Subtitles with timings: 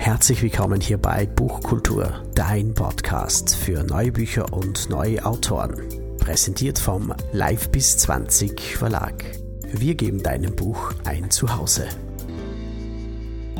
[0.00, 5.74] Herzlich willkommen hier bei Buchkultur, dein Podcast für neue Bücher und neue Autoren.
[6.18, 9.22] Präsentiert vom Live bis 20 Verlag.
[9.70, 11.86] Wir geben deinem Buch ein Zuhause.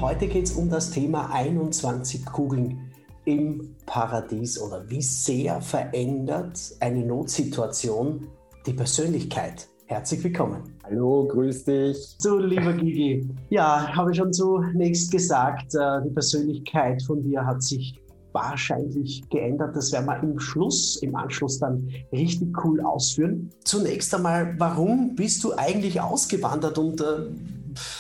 [0.01, 2.91] Heute geht es um das Thema 21 Kugeln
[3.27, 8.29] im Paradies oder wie sehr verändert eine Notsituation
[8.65, 9.69] die Persönlichkeit.
[9.91, 10.63] Herzlich willkommen.
[10.85, 12.15] Hallo, grüß dich.
[12.19, 13.29] So, lieber Gigi.
[13.49, 19.75] Ja, habe ich schon zunächst gesagt, äh, die Persönlichkeit von dir hat sich wahrscheinlich geändert.
[19.75, 23.51] Das werden wir im Schluss, im Anschluss dann richtig cool ausführen.
[23.65, 27.27] Zunächst einmal, warum bist du eigentlich ausgewandert und äh,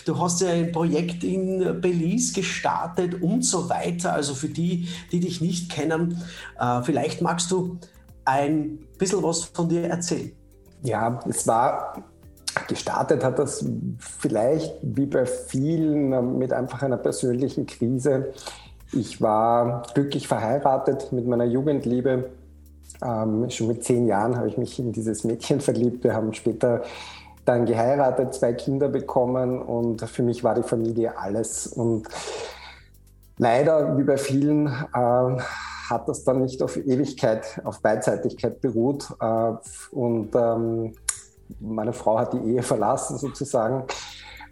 [0.04, 4.12] du hast ja ein Projekt in Belize gestartet und so weiter.
[4.12, 6.22] Also für die, die dich nicht kennen,
[6.56, 7.78] äh, vielleicht magst du
[8.24, 10.30] ein bisschen was von dir erzählen.
[10.82, 11.94] Ja, es war
[12.66, 13.64] gestartet hat das
[13.98, 18.32] vielleicht wie bei vielen mit einfach einer persönlichen Krise.
[18.92, 22.30] Ich war glücklich verheiratet mit meiner Jugendliebe.
[23.02, 26.02] Ähm, schon mit zehn Jahren habe ich mich in dieses Mädchen verliebt.
[26.04, 26.82] Wir haben später
[27.44, 31.68] dann geheiratet, zwei Kinder bekommen und für mich war die Familie alles.
[31.68, 32.08] Und
[33.38, 35.42] leider, wie bei vielen, äh,
[35.90, 39.08] hat das dann nicht auf Ewigkeit, auf Beidseitigkeit beruht.
[39.20, 39.52] Äh,
[39.90, 40.92] und ähm,
[41.58, 43.84] meine Frau hat die Ehe verlassen sozusagen.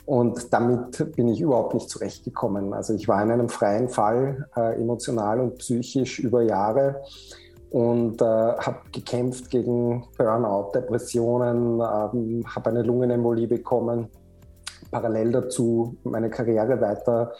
[0.04, 2.72] Und damit bin ich überhaupt nicht zurechtgekommen.
[2.72, 7.02] Also ich war in einem freien Fall, äh, emotional und psychisch über Jahre
[7.70, 14.08] und äh, habe gekämpft gegen Burnout, Depressionen, ähm, habe eine Lungenembolie bekommen,
[14.90, 17.34] parallel dazu meine Karriere weiter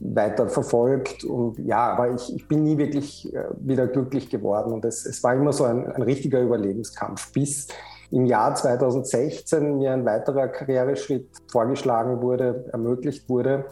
[0.00, 1.24] weiter verfolgt.
[1.24, 4.72] Und ja, aber ich, ich bin nie wirklich äh, wieder glücklich geworden.
[4.72, 7.68] Und es, es war immer so ein, ein richtiger Überlebenskampf, bis
[8.10, 13.66] im Jahr 2016 mir ein weiterer Karriereschritt vorgeschlagen wurde, ermöglicht wurde.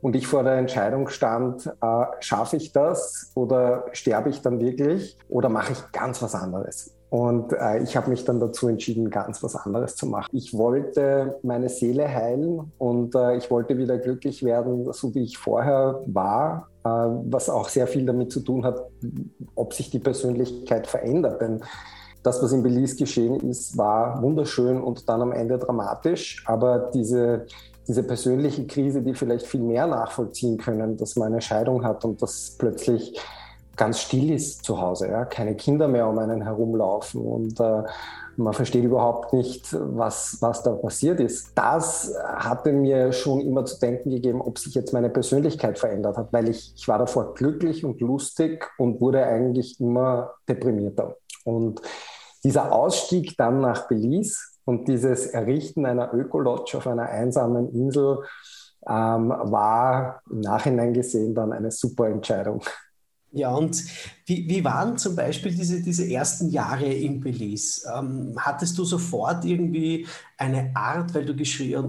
[0.00, 5.16] Und ich vor der Entscheidung stand, äh, schaffe ich das oder sterbe ich dann wirklich
[5.28, 6.94] oder mache ich ganz was anderes?
[7.12, 10.30] Und äh, ich habe mich dann dazu entschieden, ganz was anderes zu machen.
[10.32, 15.36] Ich wollte meine Seele heilen und äh, ich wollte wieder glücklich werden, so wie ich
[15.36, 18.80] vorher war, äh, was auch sehr viel damit zu tun hat,
[19.54, 21.42] ob sich die Persönlichkeit verändert.
[21.42, 21.60] Denn
[22.22, 26.42] das, was in Belize geschehen ist, war wunderschön und dann am Ende dramatisch.
[26.46, 27.44] Aber diese,
[27.86, 32.22] diese persönliche Krise, die vielleicht viel mehr nachvollziehen können, dass man eine Scheidung hat und
[32.22, 33.20] dass plötzlich
[33.76, 35.24] ganz still ist zu Hause, ja?
[35.24, 37.82] keine Kinder mehr um einen herumlaufen und äh,
[38.36, 41.52] man versteht überhaupt nicht, was, was da passiert ist.
[41.54, 46.32] Das hatte mir schon immer zu denken gegeben, ob sich jetzt meine Persönlichkeit verändert hat,
[46.32, 51.16] weil ich, ich war davor glücklich und lustig und wurde eigentlich immer deprimierter.
[51.44, 51.82] Und
[52.44, 58.22] dieser Ausstieg dann nach Belize und dieses Errichten einer Ökolodge auf einer einsamen Insel
[58.86, 62.62] ähm, war im Nachhinein gesehen dann eine super Entscheidung.
[63.34, 63.82] Ja, und
[64.26, 67.80] wie, wie waren zum Beispiel diese, diese ersten Jahre in Belize?
[67.96, 70.06] Ähm, hattest du sofort irgendwie
[70.36, 71.34] eine Art, weil du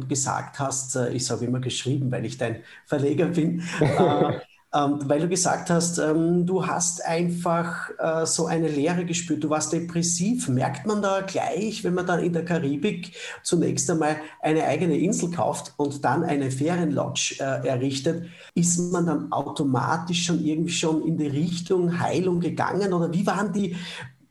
[0.07, 3.61] gesagt hast, äh, ich sage immer geschrieben, weil ich dein Verleger bin,
[3.97, 4.39] äh,
[4.73, 9.50] ähm, weil du gesagt hast, ähm, du hast einfach äh, so eine Leere gespürt, du
[9.50, 10.47] warst depressiv.
[10.50, 15.29] Merkt man da gleich, wenn man dann in der Karibik zunächst einmal eine eigene Insel
[15.29, 18.25] kauft und dann eine Ferienlodge äh, errichtet,
[18.56, 22.94] ist man dann automatisch schon irgendwie schon in die Richtung Heilung gegangen?
[22.94, 23.75] Oder wie waren die,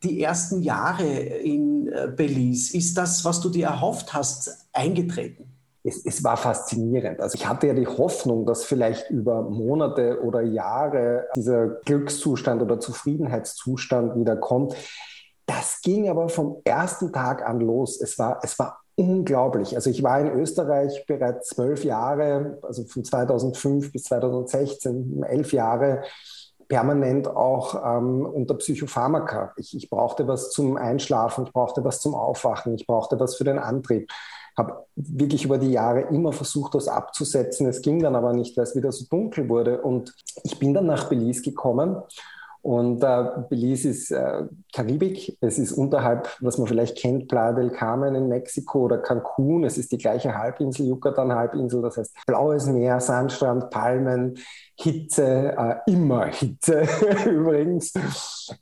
[0.02, 2.76] die ersten Jahre in äh, Belize?
[2.76, 5.51] Ist das, was du dir erhofft hast, eingetreten?
[5.84, 7.20] Es, es, war faszinierend.
[7.20, 12.78] Also ich hatte ja die Hoffnung, dass vielleicht über Monate oder Jahre dieser Glückszustand oder
[12.78, 14.76] Zufriedenheitszustand wieder kommt.
[15.46, 18.00] Das ging aber vom ersten Tag an los.
[18.00, 19.74] Es war, es war unglaublich.
[19.74, 26.02] Also ich war in Österreich bereits zwölf Jahre, also von 2005 bis 2016, elf Jahre
[26.68, 29.52] permanent auch ähm, unter Psychopharmaka.
[29.56, 33.44] Ich, ich brauchte was zum Einschlafen, ich brauchte was zum Aufwachen, ich brauchte was für
[33.44, 34.10] den Antrieb
[34.56, 37.66] habe wirklich über die Jahre immer versucht, das abzusetzen.
[37.66, 39.80] Es ging dann aber nicht, weil es wieder so dunkel wurde.
[39.80, 41.96] Und ich bin dann nach Belize gekommen.
[42.62, 45.36] Und äh, Belize ist äh, Karibik.
[45.40, 49.64] Es ist unterhalb, was man vielleicht kennt, Playa del Carmen in Mexiko oder Cancun.
[49.64, 51.82] Es ist die gleiche Halbinsel, Yucatan-Halbinsel.
[51.82, 54.38] Das heißt blaues Meer, Sandstrand, Palmen,
[54.76, 56.86] Hitze, äh, immer Hitze
[57.28, 57.94] übrigens.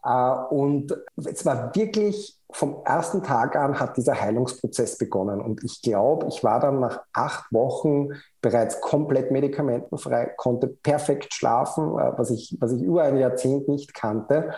[0.03, 5.41] Äh, und es war wirklich vom ersten Tag an hat dieser Heilungsprozess begonnen.
[5.41, 8.09] Und ich glaube, ich war dann nach acht Wochen
[8.41, 13.95] bereits komplett medikamentenfrei, konnte perfekt schlafen, äh, was ich, was ich über ein Jahrzehnt nicht
[13.95, 14.55] kannte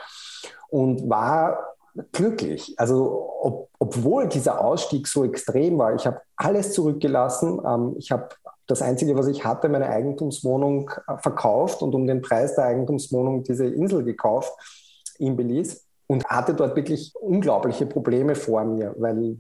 [0.68, 1.58] und war
[2.12, 2.74] glücklich.
[2.78, 7.60] Also ob, obwohl dieser Ausstieg so extrem war, ich habe alles zurückgelassen.
[7.66, 8.28] Ähm, ich habe
[8.66, 13.42] das Einzige, was ich hatte, meine Eigentumswohnung äh, verkauft und um den Preis der Eigentumswohnung
[13.42, 14.52] diese Insel gekauft
[15.18, 19.36] in Belize und hatte dort wirklich unglaubliche Probleme vor mir, weil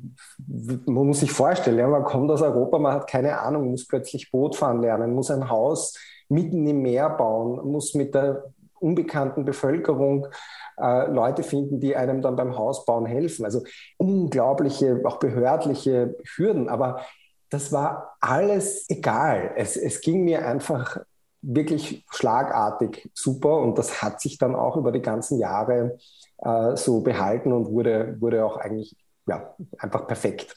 [0.86, 4.56] man muss sich vorstellen, man kommt aus Europa, man hat keine Ahnung, muss plötzlich Boot
[4.56, 5.94] fahren lernen, muss ein Haus
[6.28, 8.44] mitten im Meer bauen, muss mit der
[8.80, 10.26] unbekannten Bevölkerung
[10.80, 13.44] äh, Leute finden, die einem dann beim Hausbauen helfen.
[13.44, 13.62] Also
[13.96, 16.68] unglaubliche, auch behördliche Hürden.
[16.68, 17.02] Aber
[17.48, 19.52] das war alles egal.
[19.56, 20.98] Es, es ging mir einfach
[21.42, 25.98] wirklich schlagartig super und das hat sich dann auch über die ganzen Jahre
[26.44, 28.96] äh, so behalten und wurde, wurde auch eigentlich
[29.26, 30.56] ja, einfach perfekt.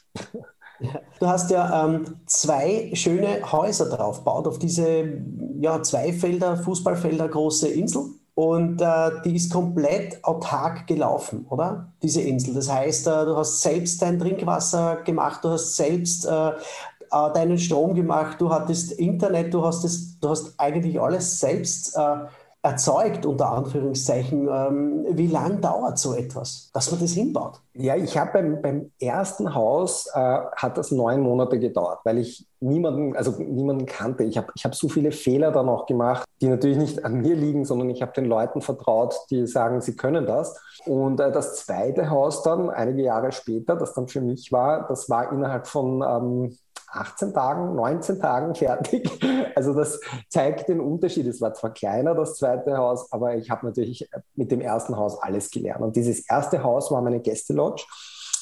[1.20, 5.22] Du hast ja ähm, zwei schöne Häuser drauf gebaut, auf diese
[5.58, 8.02] ja, zwei Felder, Fußballfelder große Insel.
[8.34, 11.90] Und äh, die ist komplett autark gelaufen, oder?
[12.02, 12.52] Diese Insel.
[12.52, 17.58] Das heißt, äh, du hast selbst dein Trinkwasser gemacht, du hast selbst äh, äh, deinen
[17.58, 22.26] Strom gemacht, du hattest Internet, du hast, das, du hast eigentlich alles selbst äh,
[22.66, 24.48] erzeugt, unter Anführungszeichen.
[24.48, 27.60] Ähm, wie lange dauert so etwas, dass man das hinbaut?
[27.74, 32.46] Ja, ich habe beim, beim ersten Haus, äh, hat das neun Monate gedauert, weil ich
[32.58, 34.24] niemanden, also niemanden kannte.
[34.24, 37.36] Ich habe ich hab so viele Fehler dann auch gemacht, die natürlich nicht an mir
[37.36, 40.58] liegen, sondern ich habe den Leuten vertraut, die sagen, sie können das.
[40.86, 45.08] Und äh, das zweite Haus dann, einige Jahre später, das dann für mich war, das
[45.08, 46.56] war innerhalb von ähm,
[46.88, 49.10] 18 Tagen, 19 Tagen fertig.
[49.56, 49.98] Also das
[50.28, 51.26] zeigt den Unterschied.
[51.26, 55.18] Es war zwar kleiner, das zweite Haus, aber ich habe natürlich mit dem ersten Haus
[55.22, 55.80] alles gelernt.
[55.80, 57.86] Und dieses erste Haus war meine Gästelodge.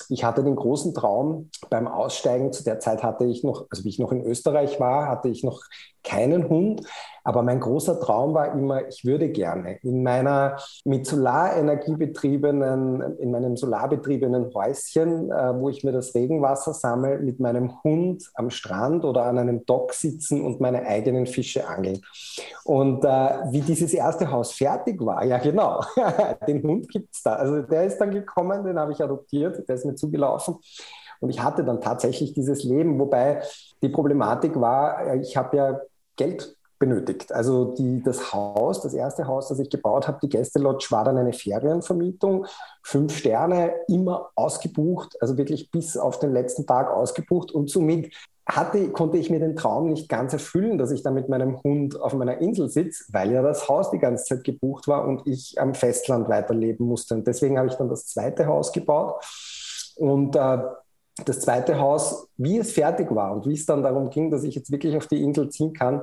[0.09, 3.91] Ich hatte den großen Traum beim Aussteigen, zu der Zeit hatte ich noch, also wie
[3.91, 5.63] ich noch in Österreich war, hatte ich noch
[6.05, 6.83] keinen Hund.
[7.27, 13.31] Aber mein großer Traum war immer, ich würde gerne in meiner mit Solarenergie betriebenen, in
[13.31, 19.07] meinem solarbetriebenen Häuschen, äh, wo ich mir das Regenwasser sammle, mit meinem Hund am Strand
[19.07, 22.03] oder an einem Dock sitzen und meine eigenen Fische angeln.
[22.65, 23.09] Und äh,
[23.51, 25.83] wie dieses erste Haus fertig war, ja genau,
[26.47, 27.37] den Hund gibt es da.
[27.37, 30.57] Also der ist dann gekommen, den habe ich adoptiert, der ist mir zugelaufen.
[31.21, 33.41] Und ich hatte dann tatsächlich dieses Leben, wobei
[33.81, 35.81] die Problematik war, äh, ich habe ja
[36.17, 37.33] Geld benötigt.
[37.33, 41.17] Also die, das Haus, das erste Haus, das ich gebaut habe, die Gästelodge, war dann
[41.17, 42.47] eine Ferienvermietung.
[42.83, 47.53] Fünf Sterne, immer ausgebucht, also wirklich bis auf den letzten Tag ausgebucht.
[47.53, 48.13] Und somit
[48.47, 51.99] hatte, konnte ich mir den Traum nicht ganz erfüllen, dass ich da mit meinem Hund
[51.99, 55.59] auf meiner Insel sitze, weil ja das Haus die ganze Zeit gebucht war und ich
[55.59, 57.15] am Festland weiterleben musste.
[57.15, 59.25] Und deswegen habe ich dann das zweite Haus gebaut.
[59.97, 60.59] Und äh,
[61.25, 64.55] das zweite Haus, wie es fertig war und wie es dann darum ging, dass ich
[64.55, 66.03] jetzt wirklich auf die Insel ziehen kann,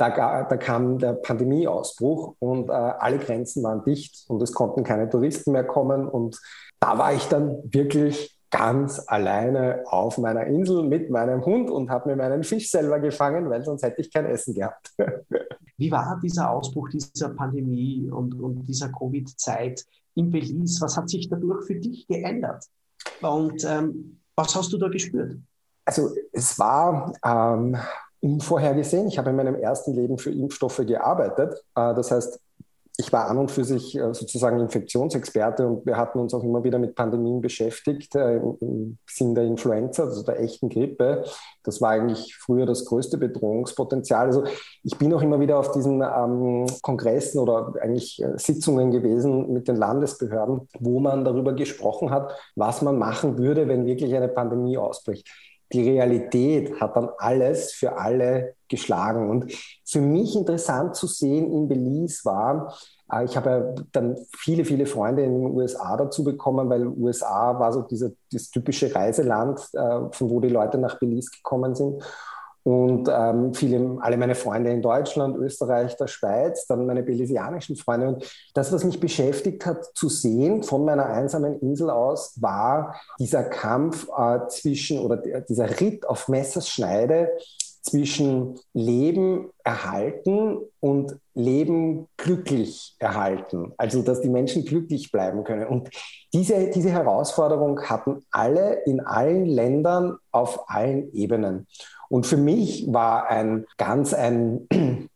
[0.00, 5.10] da, da kam der Pandemieausbruch und äh, alle Grenzen waren dicht und es konnten keine
[5.10, 6.08] Touristen mehr kommen.
[6.08, 6.40] Und
[6.80, 12.08] da war ich dann wirklich ganz alleine auf meiner Insel mit meinem Hund und habe
[12.08, 14.90] mir meinen Fisch selber gefangen, weil sonst hätte ich kein Essen gehabt.
[15.76, 20.80] Wie war dieser Ausbruch dieser Pandemie und, und dieser Covid-Zeit in Belize?
[20.80, 22.64] Was hat sich dadurch für dich geändert?
[23.22, 25.36] Und ähm, was hast du da gespürt?
[25.84, 27.76] Also es war ähm,
[28.20, 29.08] unvorhergesehen.
[29.08, 31.54] Ich habe in meinem ersten Leben für Impfstoffe gearbeitet.
[31.74, 32.40] Äh, das heißt,
[32.98, 36.62] ich war an und für sich äh, sozusagen Infektionsexperte und wir hatten uns auch immer
[36.64, 41.24] wieder mit Pandemien beschäftigt, äh, im Sinn der Influenza, also der echten Grippe.
[41.62, 44.26] Das war eigentlich früher das größte Bedrohungspotenzial.
[44.26, 44.44] Also
[44.82, 49.76] ich bin auch immer wieder auf diesen ähm, Kongressen oder eigentlich Sitzungen gewesen mit den
[49.76, 55.28] Landesbehörden, wo man darüber gesprochen hat, was man machen würde, wenn wirklich eine Pandemie ausbricht
[55.72, 59.30] die Realität hat dann alles für alle geschlagen.
[59.30, 59.52] Und
[59.84, 62.74] für mich interessant zu sehen in Belize war,
[63.12, 67.72] äh, ich habe dann viele, viele Freunde in den USA dazu bekommen, weil USA war
[67.72, 72.02] so dieser, das typische Reiseland, äh, von wo die Leute nach Belize gekommen sind.
[72.62, 78.08] Und ähm, viele, alle meine Freunde in Deutschland, Österreich, der Schweiz, dann meine belisianischen Freunde.
[78.08, 83.44] Und das, was mich beschäftigt hat zu sehen von meiner einsamen Insel aus, war dieser
[83.44, 87.30] Kampf äh, zwischen oder dieser Ritt auf Messerschneide
[87.82, 93.72] zwischen Leben erhalten und Leben glücklich erhalten.
[93.78, 95.66] Also, dass die Menschen glücklich bleiben können.
[95.66, 95.90] Und
[96.32, 101.66] diese, diese Herausforderung hatten alle in allen Ländern auf allen Ebenen.
[102.10, 104.68] Und für mich war ein ganz ein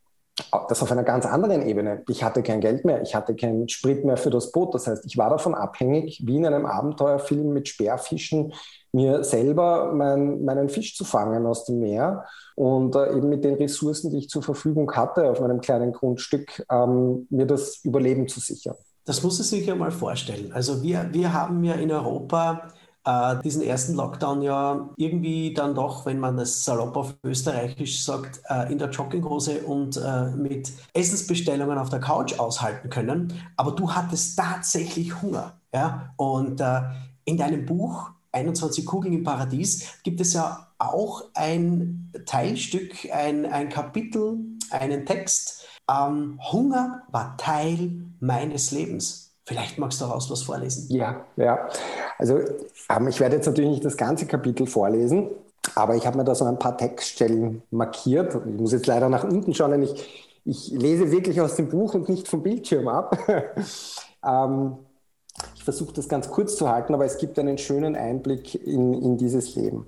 [0.68, 2.02] das auf einer ganz anderen Ebene.
[2.08, 4.74] Ich hatte kein Geld mehr, ich hatte keinen Sprit mehr für das Boot.
[4.74, 8.52] Das heißt, ich war davon abhängig, wie in einem Abenteuerfilm mit Sperrfischen,
[8.92, 12.24] mir selber mein, meinen Fisch zu fangen aus dem Meer
[12.54, 16.64] und äh, eben mit den Ressourcen, die ich zur Verfügung hatte auf meinem kleinen Grundstück,
[16.70, 18.76] ähm, mir das Überleben zu sichern.
[19.04, 20.52] Das muss man sich ja mal vorstellen.
[20.52, 22.68] Also wir, wir haben ja in Europa
[23.04, 28.40] äh, diesen ersten Lockdown ja irgendwie dann doch, wenn man es salopp auf Österreichisch sagt,
[28.48, 33.32] äh, in der Jogginghose und äh, mit Essensbestellungen auf der Couch aushalten können.
[33.56, 35.54] Aber du hattest tatsächlich Hunger.
[35.72, 36.14] Ja?
[36.16, 36.80] Und äh,
[37.24, 43.68] in deinem Buch 21 Kugeln im Paradies gibt es ja auch ein Teilstück, ein, ein
[43.68, 44.38] Kapitel,
[44.70, 45.66] einen Text.
[45.88, 49.33] Ähm, Hunger war Teil meines Lebens.
[49.46, 50.86] Vielleicht magst du daraus was vorlesen.
[50.94, 51.68] Ja, ja.
[52.18, 52.38] Also
[52.88, 55.30] ähm, ich werde jetzt natürlich nicht das ganze Kapitel vorlesen,
[55.74, 58.34] aber ich habe mir da so ein paar Textstellen markiert.
[58.34, 61.94] Ich muss jetzt leider nach unten schauen, denn ich, ich lese wirklich aus dem Buch
[61.94, 63.18] und nicht vom Bildschirm ab.
[64.24, 64.78] ähm,
[65.56, 69.18] ich versuche das ganz kurz zu halten, aber es gibt einen schönen Einblick in, in
[69.18, 69.86] dieses Leben.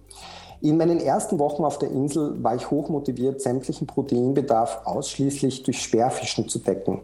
[0.62, 6.48] In meinen ersten Wochen auf der Insel war ich hochmotiviert, sämtlichen Proteinbedarf ausschließlich durch Sperrfischen
[6.48, 7.00] zu decken.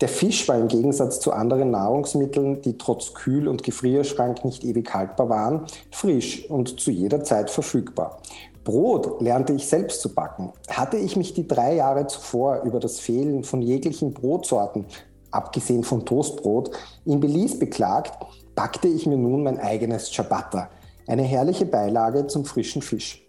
[0.00, 4.92] Der Fisch war im Gegensatz zu anderen Nahrungsmitteln, die trotz Kühl- und Gefrierschrank nicht ewig
[4.94, 8.20] haltbar waren, frisch und zu jeder Zeit verfügbar.
[8.64, 10.52] Brot lernte ich selbst zu backen.
[10.70, 14.86] Hatte ich mich die drei Jahre zuvor über das Fehlen von jeglichen Brotsorten,
[15.30, 16.70] abgesehen von Toastbrot,
[17.04, 18.18] in Belize beklagt,
[18.54, 20.70] backte ich mir nun mein eigenes Ciabatta–
[21.06, 23.24] eine herrliche Beilage zum frischen Fisch.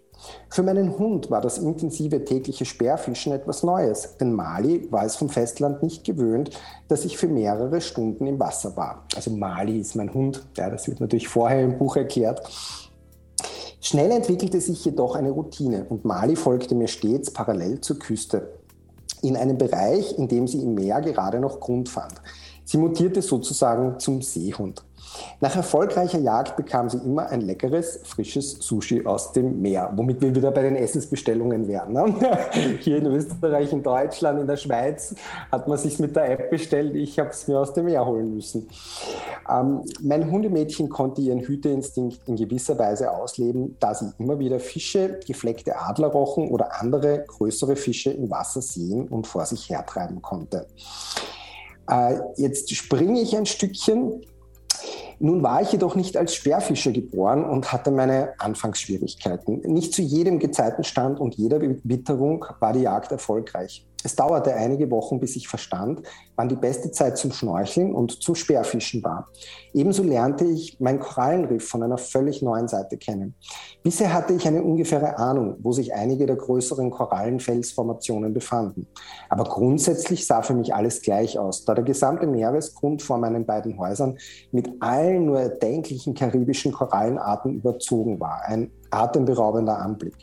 [0.48, 5.28] Für meinen Hund war das intensive tägliche Sperrfischen etwas Neues, denn Mali war es vom
[5.28, 6.50] Festland nicht gewöhnt,
[6.88, 9.04] dass ich für mehrere Stunden im Wasser war.
[9.14, 12.40] Also Mali ist mein Hund, ja, das wird natürlich vorher im Buch erklärt.
[13.80, 18.54] Schnell entwickelte sich jedoch eine Routine und Mali folgte mir stets parallel zur Küste,
[19.22, 22.14] in einem Bereich, in dem sie im Meer gerade noch Grund fand.
[22.64, 24.82] Sie mutierte sozusagen zum Seehund.
[25.40, 30.34] Nach erfolgreicher Jagd bekam sie immer ein leckeres, frisches Sushi aus dem Meer, womit wir
[30.34, 31.92] wieder bei den Essensbestellungen wären.
[31.92, 32.14] Ne?
[32.80, 35.14] Hier in Österreich, in Deutschland, in der Schweiz
[35.52, 36.94] hat man sich mit der App bestellt.
[36.94, 38.68] Ich habe es mir aus dem Meer holen müssen.
[39.48, 45.20] Ähm, mein Hundemädchen konnte ihren Hüteinstinkt in gewisser Weise ausleben, da sie immer wieder Fische,
[45.26, 50.66] gefleckte Adlerrochen oder andere größere Fische im Wasser sehen und vor sich hertreiben konnte.
[51.88, 54.22] Äh, jetzt springe ich ein Stückchen
[55.18, 59.60] nun war ich jedoch nicht als Sperrfischer geboren und hatte meine Anfangsschwierigkeiten.
[59.60, 63.85] Nicht zu jedem Gezeitenstand und jeder Witterung war die Jagd erfolgreich.
[64.04, 66.02] Es dauerte einige Wochen, bis ich verstand,
[66.36, 69.28] wann die beste Zeit zum Schnorcheln und zum Speerfischen war.
[69.72, 73.34] Ebenso lernte ich mein Korallenriff von einer völlig neuen Seite kennen.
[73.82, 78.86] Bisher hatte ich eine ungefähre Ahnung, wo sich einige der größeren Korallenfelsformationen befanden.
[79.28, 83.78] Aber grundsätzlich sah für mich alles gleich aus, da der gesamte Meeresgrund vor meinen beiden
[83.78, 84.18] Häusern
[84.52, 88.42] mit allen nur erdenklichen karibischen Korallenarten überzogen war.
[88.44, 90.14] Ein atemberaubender Anblick.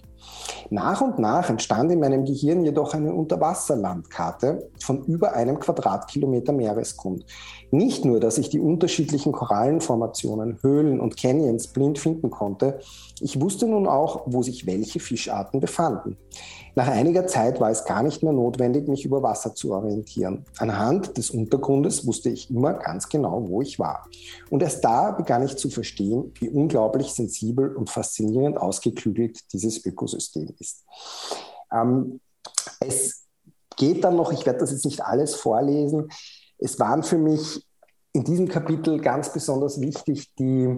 [0.70, 7.26] Nach und nach entstand in meinem Gehirn jedoch eine Unterwasserlandkarte von über einem Quadratkilometer Meeresgrund.
[7.72, 12.80] Nicht nur, dass ich die unterschiedlichen Korallenformationen, Höhlen und Canyons blind finden konnte,
[13.20, 16.18] ich wusste nun auch, wo sich welche Fischarten befanden.
[16.76, 20.46] Nach einiger Zeit war es gar nicht mehr notwendig, mich über Wasser zu orientieren.
[20.58, 24.08] Anhand des Untergrundes wusste ich immer ganz genau, wo ich war.
[24.50, 30.54] Und erst da begann ich zu verstehen, wie unglaublich sensibel und faszinierend ausgeklügelt dieses Ökosystem
[30.60, 30.84] ist.
[31.72, 32.20] Ähm,
[32.80, 33.26] es
[33.78, 36.10] geht dann noch, ich werde das jetzt nicht alles vorlesen,
[36.58, 37.66] es waren für mich
[38.14, 40.70] in diesem Kapitel ganz besonders wichtig die,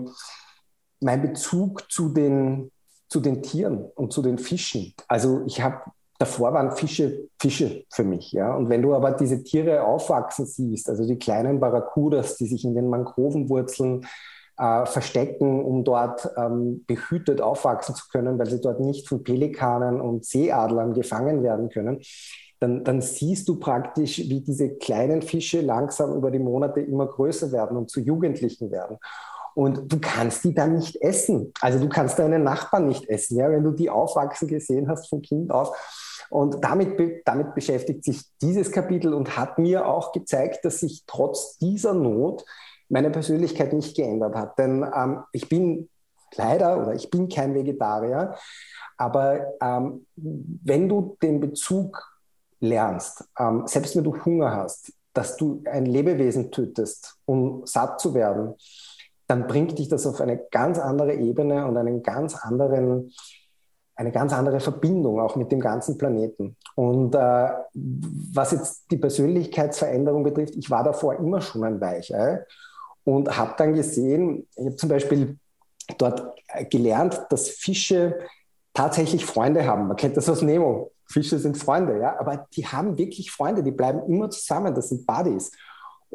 [1.00, 2.72] mein Bezug zu den
[3.16, 4.94] zu den Tieren und zu den Fischen.
[5.08, 5.78] Also ich habe
[6.20, 8.54] davor waren Fische Fische für mich, ja.
[8.54, 12.76] Und wenn du aber diese Tiere aufwachsen siehst, also die kleinen Barracudas, die sich in
[12.76, 14.06] den Mangrovenwurzeln
[14.58, 20.02] äh, verstecken, um dort ähm, behütet aufwachsen zu können, weil sie dort nicht von Pelikanen
[20.02, 22.02] und Seeadlern gefangen werden können,
[22.60, 27.54] dann, dann siehst du praktisch, wie diese kleinen Fische langsam über die Monate immer größer
[27.54, 28.98] werden und zu Jugendlichen werden.
[29.56, 31.54] Und du kannst die dann nicht essen.
[31.62, 35.22] Also du kannst deine Nachbarn nicht essen, ja, wenn du die aufwachsen gesehen hast von
[35.22, 35.76] Kind auf.
[36.30, 41.58] Und damit, damit beschäftigt sich dieses Kapitel und hat mir auch gezeigt, dass sich trotz
[41.58, 42.46] dieser Not
[42.90, 44.60] meine Persönlichkeit nicht geändert hat.
[44.60, 45.90] Denn ähm, ich bin
[46.36, 48.36] leider oder ich bin kein Vegetarier,
[48.98, 52.02] aber ähm, wenn du den Bezug
[52.60, 58.14] lernst, ähm, selbst wenn du Hunger hast, dass du ein Lebewesen tötest, um satt zu
[58.14, 58.56] werden,
[59.28, 63.12] dann bringt dich das auf eine ganz andere Ebene und einen ganz anderen,
[63.96, 66.56] eine ganz andere Verbindung auch mit dem ganzen Planeten.
[66.76, 72.46] Und äh, was jetzt die Persönlichkeitsveränderung betrifft, ich war davor immer schon ein Weichei
[73.04, 75.38] und habe dann gesehen, ich habe zum Beispiel
[75.98, 76.36] dort
[76.70, 78.20] gelernt, dass Fische
[78.74, 79.88] tatsächlich Freunde haben.
[79.88, 80.92] Man kennt das aus Nemo.
[81.08, 85.06] Fische sind Freunde, ja, aber die haben wirklich Freunde, die bleiben immer zusammen, das sind
[85.06, 85.52] Buddies.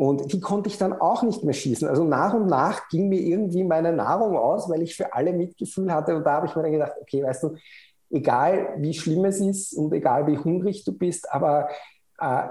[0.00, 1.86] Und die konnte ich dann auch nicht mehr schießen.
[1.86, 5.92] Also nach und nach ging mir irgendwie meine Nahrung aus, weil ich für alle Mitgefühl
[5.92, 6.16] hatte.
[6.16, 7.56] Und da habe ich mir dann gedacht, okay, weißt du,
[8.08, 11.68] egal wie schlimm es ist und egal wie hungrig du bist, aber
[12.18, 12.44] äh,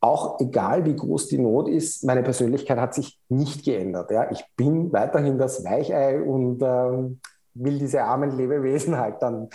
[0.00, 4.12] auch egal wie groß die Not ist, meine Persönlichkeit hat sich nicht geändert.
[4.12, 4.30] Ja?
[4.30, 7.18] Ich bin weiterhin das Weichei und ähm,
[7.54, 9.48] will diese armen Lebewesen halt dann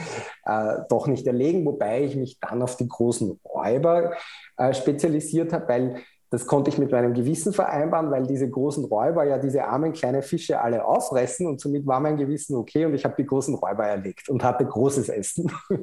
[0.44, 4.12] äh, doch nicht erlegen, wobei ich mich dann auf die großen Räuber
[4.58, 5.96] äh, spezialisiert habe, weil
[6.30, 10.22] das konnte ich mit meinem Gewissen vereinbaren, weil diese großen Räuber ja diese armen kleinen
[10.22, 13.86] Fische alle auffressen und somit war mein Gewissen okay und ich habe die großen Räuber
[13.86, 15.52] erlegt und hatte großes Essen.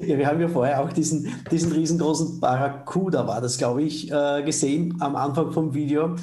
[0.00, 4.42] Ja, wir haben ja vorher auch diesen, diesen riesengroßen Barracuda, war das, glaube ich, äh,
[4.42, 6.16] gesehen am Anfang vom Video.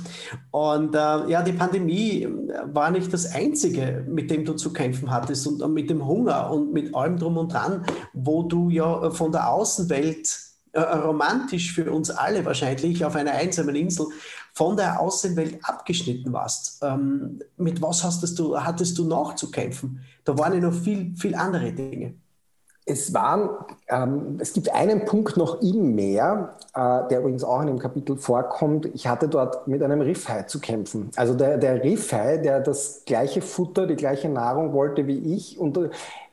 [0.52, 2.28] Und äh, ja, die Pandemie
[2.72, 6.72] war nicht das Einzige, mit dem du zu kämpfen hattest und mit dem Hunger und
[6.72, 12.10] mit allem drum und dran, wo du ja von der Außenwelt äh, romantisch für uns
[12.10, 14.08] alle wahrscheinlich auf einer einsamen Insel
[14.54, 16.82] von der Außenwelt abgeschnitten warst.
[16.84, 20.02] Ähm, mit was hast du, hattest du noch zu kämpfen?
[20.24, 22.16] Da waren ja noch viel, viel andere Dinge
[22.86, 23.50] es waren,
[23.90, 28.18] ähm, es gibt einen Punkt noch im Meer, äh, der übrigens auch in dem Kapitel
[28.18, 28.88] vorkommt.
[28.94, 31.12] Ich hatte dort mit einem Riffhai zu kämpfen.
[31.16, 35.78] Also der, der Riffhai, der das gleiche Futter, die gleiche Nahrung wollte wie ich und
[35.78, 35.90] äh,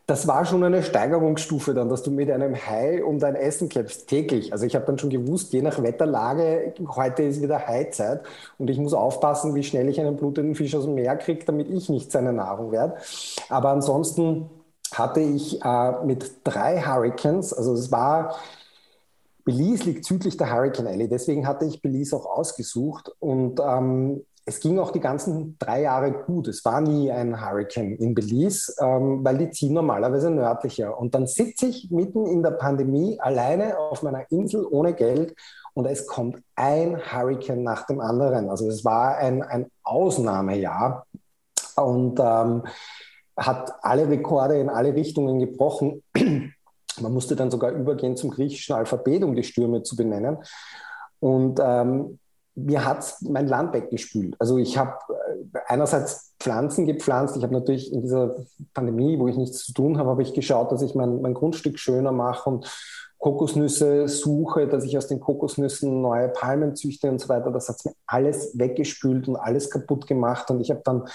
[0.08, 4.08] das war schon eine Steigerungsstufe dann, dass du mit einem Hai um dein Essen kämpfst,
[4.08, 4.54] täglich.
[4.54, 8.22] Also ich habe dann schon gewusst, je nach Wetterlage, heute ist wieder Haizeit
[8.56, 11.68] und ich muss aufpassen, wie schnell ich einen blutenden Fisch aus dem Meer kriege, damit
[11.68, 12.96] ich nicht seine Nahrung werde.
[13.50, 14.48] Aber ansonsten
[14.94, 18.34] hatte ich äh, mit drei Hurricanes, also es war,
[19.44, 24.60] Belize liegt südlich der Hurricane Alley, deswegen hatte ich Belize auch ausgesucht und ähm, es
[24.60, 26.48] ging auch die ganzen drei Jahre gut.
[26.48, 30.98] Es war nie ein Hurricane in Belize, ähm, weil die ziehen normalerweise nördlicher.
[30.98, 35.36] Und dann sitze ich mitten in der Pandemie alleine auf meiner Insel ohne Geld
[35.74, 38.48] und es kommt ein Hurricane nach dem anderen.
[38.48, 41.06] Also es war ein, ein Ausnahmejahr.
[41.76, 42.64] Und ähm,
[43.36, 46.02] hat alle Rekorde in alle Richtungen gebrochen.
[46.16, 50.38] Man musste dann sogar übergehen zum griechischen Alphabet, um die Stürme zu benennen.
[51.20, 52.18] Und ähm,
[52.64, 54.36] mir hat mein Land weggespült.
[54.38, 57.36] Also ich habe äh, einerseits Pflanzen gepflanzt.
[57.36, 58.36] Ich habe natürlich in dieser
[58.74, 61.78] Pandemie, wo ich nichts zu tun habe, habe ich geschaut, dass ich mein, mein Grundstück
[61.78, 62.70] schöner mache und
[63.18, 67.50] Kokosnüsse suche, dass ich aus den Kokosnüssen neue Palmen züchte und so weiter.
[67.50, 70.50] Das hat mir alles weggespült und alles kaputt gemacht.
[70.50, 71.08] Und ich habe dann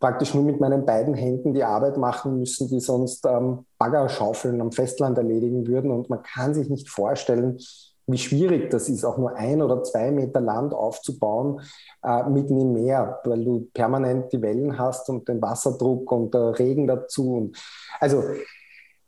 [0.00, 4.72] praktisch nur mit meinen beiden Händen die Arbeit machen müssen, die sonst ähm, Baggerschaufeln am
[4.72, 5.92] Festland erledigen würden.
[5.92, 7.58] Und man kann sich nicht vorstellen,
[8.06, 11.60] wie schwierig das ist, auch nur ein oder zwei Meter Land aufzubauen
[12.02, 16.58] äh, mitten im Meer, weil du permanent die Wellen hast und den Wasserdruck und der
[16.58, 17.36] Regen dazu.
[17.36, 17.56] Und
[18.00, 18.22] also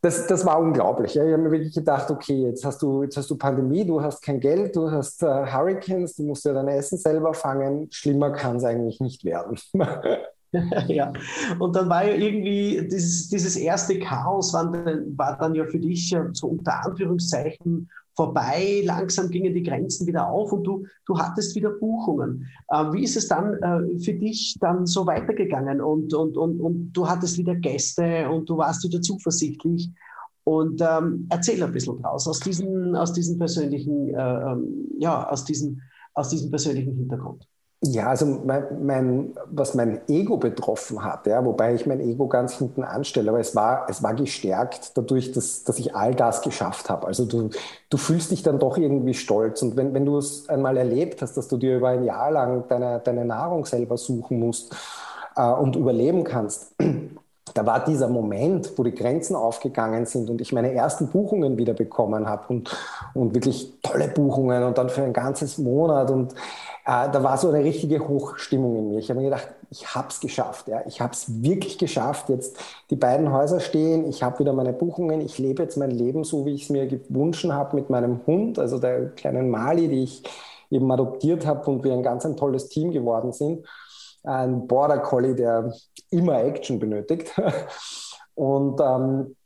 [0.00, 1.14] das, das war unglaublich.
[1.14, 1.24] Ja.
[1.24, 4.22] Ich habe mir wirklich gedacht, okay, jetzt hast du, jetzt hast du Pandemie, du hast
[4.22, 7.88] kein Geld, du hast äh, Hurricanes, du musst ja dein Essen selber fangen.
[7.90, 9.59] Schlimmer kann es eigentlich nicht werden.
[10.87, 11.12] ja,
[11.59, 15.80] und dann war ja irgendwie dieses, dieses erste Chaos war dann, war dann ja für
[15.80, 18.83] dich so unter Anführungszeichen vorbei.
[18.85, 22.46] Langsam gingen die Grenzen wieder auf und du, du hattest wieder Buchungen.
[22.68, 26.92] Äh, wie ist es dann äh, für dich dann so weitergegangen und, und, und, und
[26.92, 29.90] du hattest wieder Gäste und du warst wieder zuversichtlich?
[30.44, 35.44] Und ähm, erzähl ein bisschen draus, aus diesem, aus diesem persönlichen, äh, ähm, ja, aus
[35.44, 35.81] diesem,
[36.14, 37.46] aus diesem persönlichen Hintergrund.
[37.92, 42.55] Ja, also mein, mein, was mein Ego betroffen hat, ja, wobei ich mein Ego ganz
[42.55, 46.90] hinten anstelle, aber es war, es war gestärkt dadurch, dass, dass ich all das geschafft
[46.90, 47.07] habe.
[47.07, 47.51] Also du,
[47.88, 49.62] du fühlst dich dann doch irgendwie stolz.
[49.62, 52.64] Und wenn, wenn du es einmal erlebt hast, dass du dir über ein Jahr lang
[52.68, 54.75] deine, deine Nahrung selber suchen musst
[55.37, 56.75] äh, und überleben kannst,
[57.55, 61.75] da war dieser Moment, wo die Grenzen aufgegangen sind und ich meine ersten Buchungen wieder
[61.75, 62.77] bekommen habe und,
[63.14, 66.35] und wirklich tolle Buchungen und dann für ein ganzes Monat und
[66.87, 68.99] da war so eine richtige Hochstimmung in mir.
[69.01, 70.68] Ich habe mir gedacht, ich habe es geschafft.
[70.68, 70.83] Ja.
[70.87, 72.29] Ich habe es wirklich geschafft.
[72.29, 72.57] Jetzt
[72.90, 76.46] die beiden Häuser stehen, ich habe wieder meine Buchungen, ich lebe jetzt mein Leben so,
[76.46, 80.22] wie ich es mir gewünscht habe mit meinem Hund, also der kleinen Mali, die ich
[80.70, 83.66] eben adoptiert habe und wir ein ganz ein tolles Team geworden sind.
[84.22, 85.72] Ein Border Collie, der
[86.11, 87.33] immer Action benötigt.
[88.35, 89.37] Und ähm,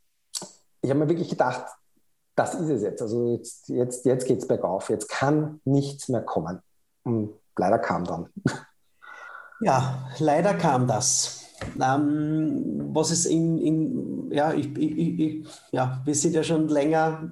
[0.81, 1.65] ich habe mir wirklich gedacht,
[2.35, 3.01] das ist es jetzt.
[3.01, 4.89] Also jetzt, jetzt, jetzt geht es bergauf.
[4.89, 6.61] Jetzt kann nichts mehr kommen.
[7.03, 8.27] Und leider kam dann.
[9.61, 11.45] Ja, leider kam das.
[11.79, 17.31] Ähm, was ist in, in ja, ich, ich, ich, ja, wir sind ja schon länger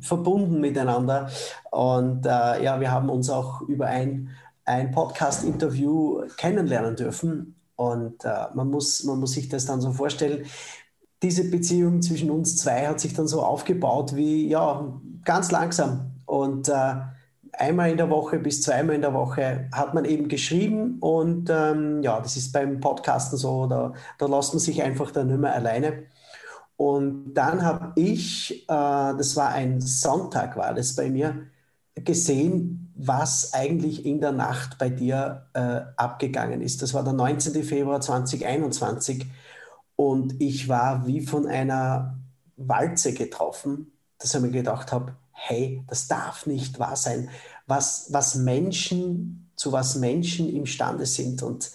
[0.00, 1.28] verbunden miteinander
[1.70, 4.30] und äh, ja, wir haben uns auch über ein,
[4.64, 10.46] ein Podcast-Interview kennenlernen dürfen und äh, man, muss, man muss sich das dann so vorstellen.
[11.22, 14.90] Diese Beziehung zwischen uns zwei hat sich dann so aufgebaut wie, ja,
[15.24, 16.94] ganz langsam und äh,
[17.58, 22.02] einmal in der Woche bis zweimal in der Woche hat man eben geschrieben und ähm,
[22.02, 25.54] ja, das ist beim Podcasten so, da, da lässt man sich einfach dann nicht mehr
[25.54, 26.04] alleine.
[26.76, 31.48] Und dann habe ich, äh, das war ein Sonntag, war das bei mir,
[31.96, 36.82] gesehen, was eigentlich in der Nacht bei dir äh, abgegangen ist.
[36.82, 37.64] Das war der 19.
[37.64, 39.26] Februar 2021
[39.96, 42.16] und ich war wie von einer
[42.56, 47.30] Walze getroffen, dass ich mir gedacht habe, hey, das darf nicht wahr sein,
[47.66, 51.42] was, was Menschen, zu was Menschen imstande sind.
[51.42, 51.70] Und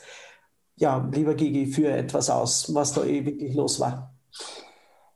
[0.76, 4.14] ja, lieber Gigi, führe etwas aus, was da eh wirklich los war.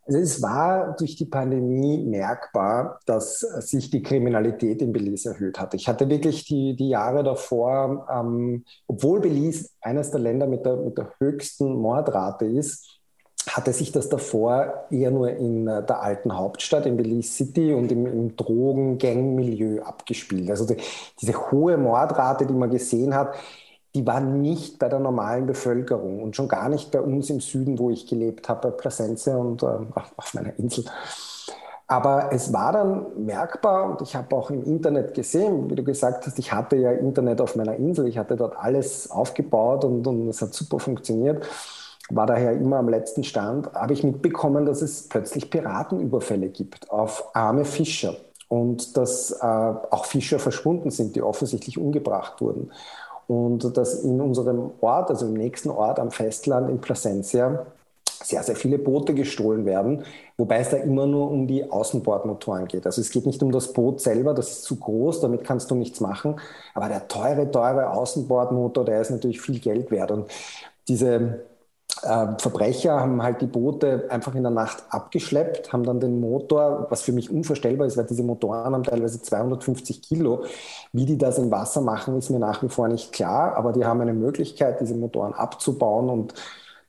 [0.05, 5.73] Also es war durch die Pandemie merkbar, dass sich die Kriminalität in Belize erhöht hat.
[5.73, 10.77] Ich hatte wirklich die, die Jahre davor, ähm, obwohl Belize eines der Länder mit der,
[10.77, 12.96] mit der höchsten Mordrate ist,
[13.55, 17.91] hatte sich das davor eher nur in äh, der alten Hauptstadt, in Belize City und
[17.91, 20.49] im, im Drogen-Gang-Milieu abgespielt.
[20.49, 20.77] Also die,
[21.21, 23.35] diese hohe Mordrate, die man gesehen hat,
[23.95, 27.79] die war nicht bei der normalen Bevölkerung und schon gar nicht bei uns im Süden,
[27.79, 29.65] wo ich gelebt habe, bei Placense und äh,
[30.17, 30.85] auf meiner Insel.
[31.87, 36.27] Aber es war dann merkbar und ich habe auch im Internet gesehen, wie du gesagt
[36.27, 40.27] hast, ich hatte ja Internet auf meiner Insel, ich hatte dort alles aufgebaut und, und
[40.27, 41.47] es hat super funktioniert
[42.09, 47.29] war daher immer am letzten Stand, habe ich mitbekommen, dass es plötzlich Piratenüberfälle gibt auf
[47.33, 48.15] arme Fischer
[48.47, 52.71] und dass äh, auch Fischer verschwunden sind, die offensichtlich umgebracht wurden.
[53.27, 57.65] Und dass in unserem Ort, also im nächsten Ort am Festland in Placencia,
[58.23, 60.03] sehr, sehr viele Boote gestohlen werden,
[60.37, 62.85] wobei es da immer nur um die Außenbordmotoren geht.
[62.85, 65.75] Also es geht nicht um das Boot selber, das ist zu groß, damit kannst du
[65.75, 66.39] nichts machen.
[66.73, 70.11] Aber der teure, teure Außenbordmotor, der ist natürlich viel Geld wert.
[70.11, 70.31] Und
[70.87, 71.41] diese
[72.01, 77.01] Verbrecher haben halt die Boote einfach in der Nacht abgeschleppt, haben dann den Motor, was
[77.01, 80.43] für mich unvorstellbar ist, weil diese Motoren haben teilweise 250 Kilo.
[80.93, 83.85] Wie die das im Wasser machen, ist mir nach wie vor nicht klar, aber die
[83.85, 86.33] haben eine Möglichkeit, diese Motoren abzubauen und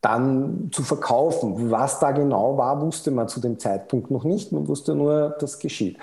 [0.01, 1.71] dann zu verkaufen.
[1.71, 4.53] Was da genau war, wusste man zu dem Zeitpunkt noch nicht.
[4.53, 5.99] Man wusste nur, das geschieht.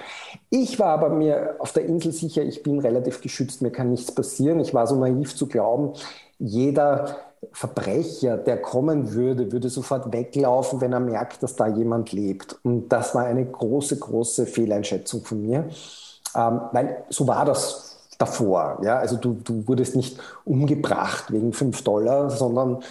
[0.50, 4.12] Ich war aber mir auf der Insel sicher, ich bin relativ geschützt, mir kann nichts
[4.12, 4.60] passieren.
[4.60, 5.94] Ich war so naiv zu glauben,
[6.40, 7.16] jeder
[7.52, 12.58] Verbrecher, der kommen würde, würde sofort weglaufen, wenn er merkt, dass da jemand lebt.
[12.64, 15.70] Und das war eine große, große Fehleinschätzung von mir,
[16.36, 18.80] ähm, weil so war das davor.
[18.84, 18.98] Ja?
[18.98, 22.84] Also du, du wurdest nicht umgebracht wegen fünf Dollar, sondern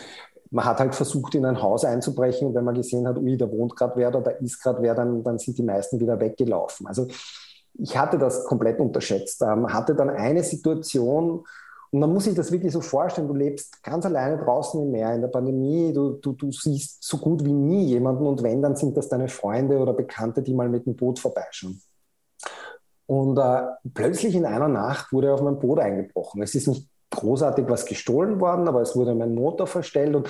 [0.50, 3.50] man hat halt versucht, in ein Haus einzubrechen und wenn man gesehen hat, ui, da
[3.50, 6.87] wohnt gerade wer oder da ist gerade wer, dann, dann sind die meisten wieder weggelaufen.
[6.87, 7.09] Also
[7.76, 9.42] ich hatte das komplett unterschätzt.
[9.42, 11.44] Ähm, hatte dann eine Situation,
[11.94, 15.14] und man muss sich das wirklich so vorstellen, du lebst ganz alleine draußen im Meer
[15.14, 18.74] in der Pandemie, du, du, du siehst so gut wie nie jemanden und wenn, dann
[18.74, 21.80] sind das deine Freunde oder Bekannte, die mal mit dem Boot vorbeischauen.
[23.07, 23.62] Und äh,
[23.94, 26.42] plötzlich in einer Nacht wurde auf mein Boot eingebrochen.
[26.42, 30.16] Es ist nicht großartig was gestohlen worden, aber es wurde mein Motor verstellt.
[30.16, 30.28] Und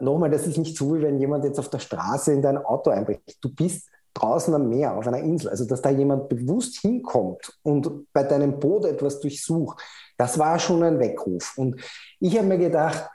[0.00, 2.88] nochmal, das ist nicht so, wie wenn jemand jetzt auf der Straße in dein Auto
[2.88, 3.36] einbricht.
[3.42, 5.50] Du bist draußen am Meer, auf einer Insel.
[5.50, 9.80] Also, dass da jemand bewusst hinkommt und bei deinem Boot etwas durchsucht,
[10.16, 11.54] das war schon ein Weckruf.
[11.56, 11.80] Und
[12.20, 13.10] ich habe mir gedacht,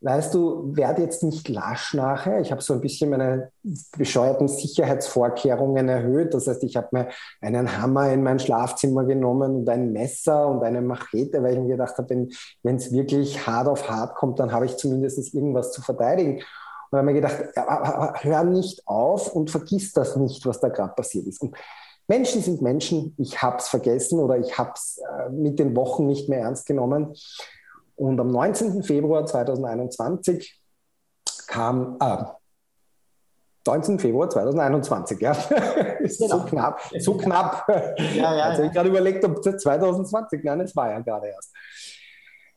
[0.00, 2.40] weißt du, werde jetzt nicht lasch nachher.
[2.40, 3.50] Ich habe so ein bisschen meine
[3.96, 6.34] bescheuerten Sicherheitsvorkehrungen erhöht.
[6.34, 7.08] Das heißt, ich habe mir
[7.40, 11.68] einen Hammer in mein Schlafzimmer genommen und ein Messer und eine Machete, weil ich mir
[11.68, 12.28] gedacht habe,
[12.62, 16.42] wenn es wirklich hart auf hart kommt, dann habe ich zumindest irgendwas zu verteidigen.
[16.90, 17.36] Und habe mir gedacht,
[18.22, 21.42] hör nicht auf und vergiss das nicht, was da gerade passiert ist.
[21.42, 21.56] Und
[22.08, 23.14] Menschen sind Menschen.
[23.18, 26.66] Ich habe es vergessen oder ich habe es äh, mit den Wochen nicht mehr ernst
[26.66, 27.14] genommen.
[27.96, 28.82] Und am 19.
[28.82, 30.60] Februar 2021
[31.46, 32.24] kam, äh,
[33.66, 33.98] 19.
[33.98, 35.32] Februar 2021, ja.
[36.00, 36.38] ist genau.
[36.38, 37.66] so knapp, so knapp.
[38.14, 41.52] Ja, ja, also ich gerade überlegt, ob 2020, nein, es war ja gerade erst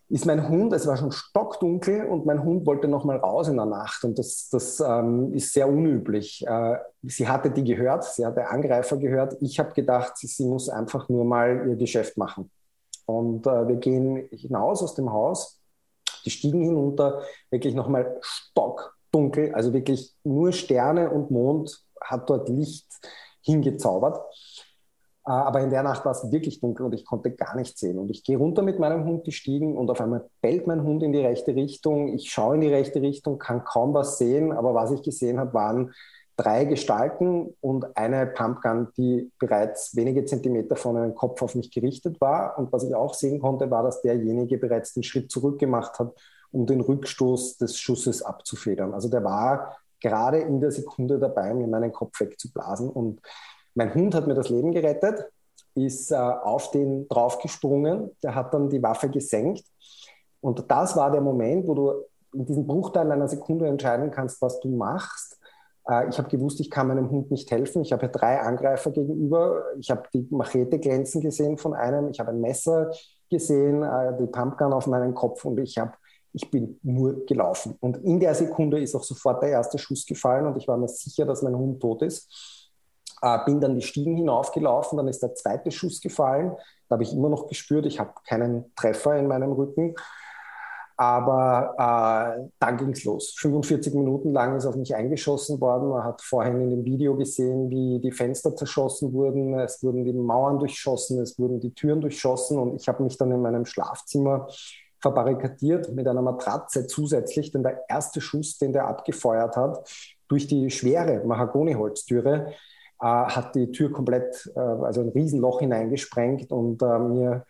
[0.10, 3.58] ist mein Hund, es war schon stockdunkel und mein Hund wollte noch mal raus in
[3.58, 6.44] der Nacht und das, das ähm, ist sehr unüblich.
[6.48, 9.38] Äh, sie hatte die gehört, sie hatte Angreifer gehört.
[9.40, 12.50] Ich habe gedacht, sie, sie, muss einfach nur mal ihr Geschäft machen.
[13.06, 15.60] Und äh, wir gehen hinaus aus dem Haus,
[16.26, 22.50] die Stiegen hinunter, wirklich noch mal stockdunkel, also wirklich nur Sterne und Mond hat dort
[22.50, 22.88] Licht
[23.42, 24.20] hingezaubert.
[25.30, 28.00] Äh, aber in der Nacht war es wirklich dunkel und ich konnte gar nichts sehen.
[28.00, 31.04] Und ich gehe runter mit meinem Hund die Stiegen und auf einmal bellt mein Hund
[31.04, 32.10] in die rechte Richtung.
[32.10, 35.54] Ich schaue in die rechte Richtung, kann kaum was sehen, aber was ich gesehen habe,
[35.54, 35.94] waren
[36.36, 42.20] drei Gestalten und eine Pumpgun, die bereits wenige Zentimeter von einem Kopf auf mich gerichtet
[42.22, 42.58] war.
[42.58, 46.14] Und was ich auch sehen konnte, war, dass derjenige bereits den Schritt zurück gemacht hat,
[46.52, 48.94] um den Rückstoß des Schusses abzufedern.
[48.94, 52.90] Also der war gerade in der Sekunde dabei, mir meinen Kopf wegzublasen.
[52.90, 53.20] Und
[53.76, 55.26] mein Hund hat mir das Leben gerettet.
[55.76, 59.64] ist äh, auf den draufgesprungen, der hat dann die Waffe gesenkt.
[60.42, 61.94] Und das war der Moment, wo du
[62.34, 65.40] in diesem Bruchteil einer Sekunde entscheiden kannst, was du machst.
[65.88, 67.82] Äh, ich habe gewusst, ich kann meinem Hund nicht helfen.
[67.82, 69.64] Ich habe ja drei Angreifer gegenüber.
[69.80, 72.10] Ich habe die Machete glänzen gesehen von einem.
[72.10, 72.92] Ich habe ein Messer
[73.30, 75.94] gesehen, äh, die Pumpgun auf meinem Kopf und ich habe
[76.32, 77.76] ich bin nur gelaufen.
[77.80, 80.88] Und in der Sekunde ist auch sofort der erste Schuss gefallen und ich war mir
[80.88, 82.59] sicher, dass mein Hund tot ist.
[83.22, 86.56] Äh, bin dann die Stiegen hinaufgelaufen, dann ist der zweite Schuss gefallen.
[86.88, 89.96] Da habe ich immer noch gespürt, ich habe keinen Treffer in meinem Rücken.
[91.00, 93.34] Aber äh, dann ging es los.
[93.38, 95.88] 45 Minuten lang ist auf mich eingeschossen worden.
[95.88, 99.58] Man hat vorhin in dem Video gesehen, wie die Fenster zerschossen wurden.
[99.58, 102.60] Es wurden die Mauern durchschossen, es wurden die Türen durchschossen.
[102.60, 104.50] Und ich habe mich dann in meinem Schlafzimmer
[105.00, 109.90] verbarrikadiert mit einer Matratze zusätzlich, denn der erste Schuss, den der abgefeuert hat,
[110.28, 112.54] durch die schwere Mahagoniholztüre,
[113.02, 117.46] äh, hat die Tür komplett, äh, also ein Riesenloch hineingesprengt und äh, mir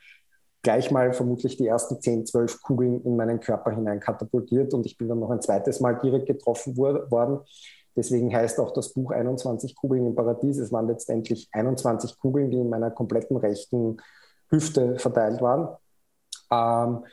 [0.61, 4.97] gleich mal vermutlich die ersten 10, 12 Kugeln in meinen Körper hinein katapultiert und ich
[4.97, 7.39] bin dann noch ein zweites Mal direkt getroffen worden.
[7.95, 10.57] Deswegen heißt auch das Buch 21 Kugeln im Paradies.
[10.57, 13.97] Es waren letztendlich 21 Kugeln, die in meiner kompletten rechten
[14.49, 15.75] Hüfte verteilt waren.
[16.51, 17.05] Ähm,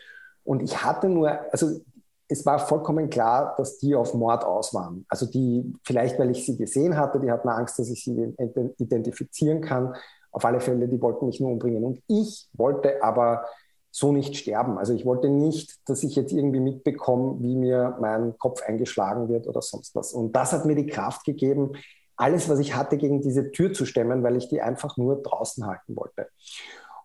[0.44, 1.80] und ich hatte nur, also
[2.28, 5.06] es war vollkommen klar, dass die auf Mord aus waren.
[5.08, 8.34] Also die, vielleicht weil ich sie gesehen hatte, die hatten Angst, dass ich sie
[8.78, 9.94] identifizieren kann.
[10.32, 11.84] Auf alle Fälle, die wollten mich nur umbringen.
[11.84, 13.46] Und ich wollte aber
[13.90, 14.76] so nicht sterben.
[14.76, 19.46] Also ich wollte nicht, dass ich jetzt irgendwie mitbekomme, wie mir mein Kopf eingeschlagen wird
[19.46, 20.12] oder sonst was.
[20.12, 21.72] Und das hat mir die Kraft gegeben,
[22.16, 25.66] alles, was ich hatte, gegen diese Tür zu stemmen, weil ich die einfach nur draußen
[25.66, 26.28] halten wollte.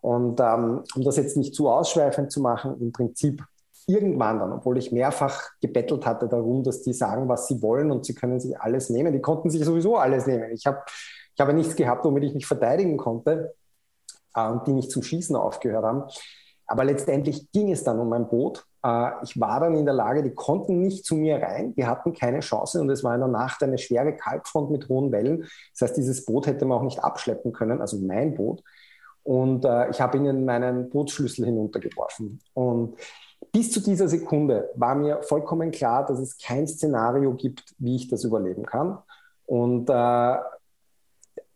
[0.00, 3.42] Und ähm, um das jetzt nicht zu ausschweifend zu machen, im Prinzip
[3.86, 8.04] irgendwann dann, obwohl ich mehrfach gebettelt hatte darum, dass die sagen, was sie wollen und
[8.04, 9.12] sie können sich alles nehmen.
[9.12, 10.50] Die konnten sich sowieso alles nehmen.
[10.52, 10.82] Ich habe
[11.34, 13.54] ich habe nichts gehabt, womit ich mich verteidigen konnte
[14.34, 16.04] äh, und die nicht zum Schießen aufgehört haben.
[16.66, 18.64] Aber letztendlich ging es dann um mein Boot.
[18.84, 22.12] Äh, ich war dann in der Lage, die konnten nicht zu mir rein, die hatten
[22.12, 25.48] keine Chance und es war in der Nacht eine schwere Kalkfront mit hohen Wellen.
[25.72, 28.62] Das heißt, dieses Boot hätte man auch nicht abschleppen können, also mein Boot.
[29.24, 32.40] Und äh, ich habe ihnen meinen Bootsschlüssel hinuntergeworfen.
[32.54, 32.96] Und
[33.50, 38.08] bis zu dieser Sekunde war mir vollkommen klar, dass es kein Szenario gibt, wie ich
[38.08, 38.98] das überleben kann.
[39.46, 40.38] Und äh,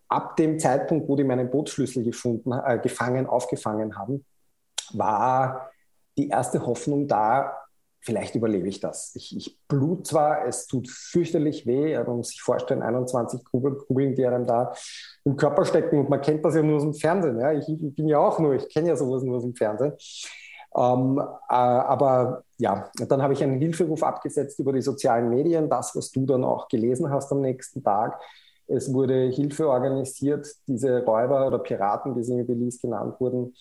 [0.09, 4.25] ab dem Zeitpunkt, wo die meinen Bootsschlüssel gefunden, äh, gefangen, aufgefangen haben,
[4.93, 5.71] war
[6.17, 7.53] die erste Hoffnung da,
[8.01, 9.15] vielleicht überlebe ich das.
[9.17, 14.15] Ich, ich blut zwar, es tut fürchterlich weh, man muss sich vorstellen, 21 Kugeln, Kugeln,
[14.15, 14.73] die einem da
[15.25, 17.41] im Körper stecken und man kennt das ja nur aus dem Fernsehen.
[17.41, 17.53] Ja?
[17.53, 19.93] Ich, ich bin ja auch nur, ich kenne ja sowas nur aus dem Fernsehen.
[20.77, 25.97] Ähm, äh, aber ja, dann habe ich einen Hilferuf abgesetzt über die sozialen Medien, das,
[25.97, 28.21] was du dann auch gelesen hast am nächsten Tag.
[28.67, 30.47] Es wurde Hilfe organisiert.
[30.67, 33.55] Diese Räuber oder Piraten, wie sie in Belize genannt wurden,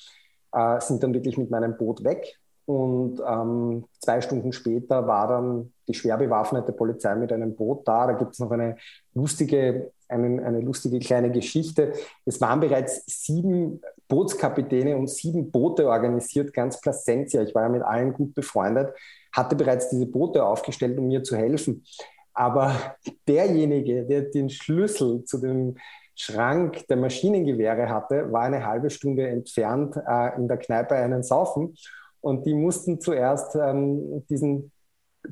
[0.52, 2.38] äh, sind dann wirklich mit meinem Boot weg.
[2.66, 8.08] Und ähm, zwei Stunden später war dann die schwer bewaffnete Polizei mit einem Boot da.
[8.08, 8.78] Da gibt es noch eine
[9.14, 11.94] lustige, eine, eine lustige kleine Geschichte.
[12.26, 17.42] Es waren bereits sieben Bootskapitäne und sieben Boote organisiert, ganz Placentia.
[17.42, 18.94] Ich war ja mit allen gut befreundet,
[19.34, 21.84] hatte bereits diese Boote aufgestellt, um mir zu helfen.
[22.34, 22.96] Aber
[23.28, 25.78] derjenige, der den Schlüssel zu dem
[26.16, 31.76] Schrank der Maschinengewehre hatte, war eine halbe Stunde entfernt äh, in der Kneipe einen Saufen.
[32.22, 34.72] Und die mussten zuerst ähm, diesen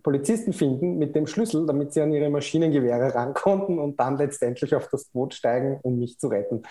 [0.01, 4.73] Polizisten finden mit dem Schlüssel, damit sie an ihre Maschinengewehre ran konnten und dann letztendlich
[4.75, 6.63] auf das Boot steigen, um mich zu retten.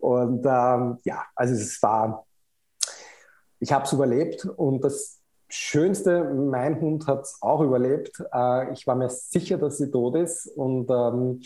[0.00, 2.26] Und ähm, ja, also es war,
[3.58, 5.20] ich habe es überlebt und das
[5.52, 8.22] Schönste, mein Hund hat es auch überlebt.
[8.32, 10.46] Äh, ich war mir sicher, dass sie tot ist.
[10.46, 11.42] Und ähm,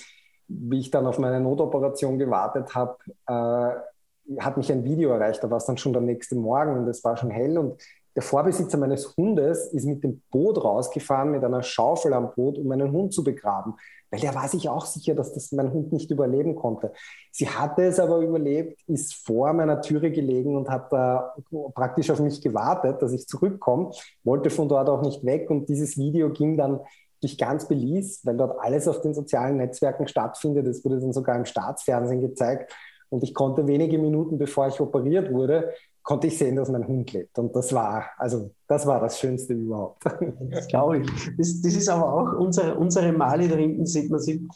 [0.47, 5.43] wie ich dann auf meine Notoperation gewartet habe, äh, hat mich ein Video erreicht.
[5.43, 7.57] Da war es dann schon der nächste Morgen und es war schon hell.
[7.57, 7.83] Und
[8.15, 12.67] der Vorbesitzer meines Hundes ist mit dem Boot rausgefahren, mit einer Schaufel am Boot, um
[12.69, 13.75] meinen Hund zu begraben.
[14.11, 16.93] Weil der war sich auch sicher, dass das mein Hund nicht überleben konnte.
[17.33, 21.35] Sie hatte es aber überlebt, ist vor meiner Türe gelegen und hat da
[21.75, 23.91] praktisch auf mich gewartet, dass ich zurückkomme,
[24.23, 25.51] wollte von dort auch nicht weg.
[25.51, 26.79] Und dieses Video ging dann
[27.21, 30.69] durch ganz Belize, weil dort alles auf den sozialen Netzwerken stattfindet.
[30.69, 32.73] Es wurde dann sogar im Staatsfernsehen gezeigt.
[33.09, 35.73] Und ich konnte wenige Minuten, bevor ich operiert wurde,
[36.05, 37.37] konnte ich sehen, dass mein Hund lebt.
[37.39, 40.05] Und das war, also das war das Schönste überhaupt.
[40.51, 41.07] Das glaube ich.
[41.37, 44.47] Das, das, ist aber auch unsere, unsere Mali, da hinten sieht man sie.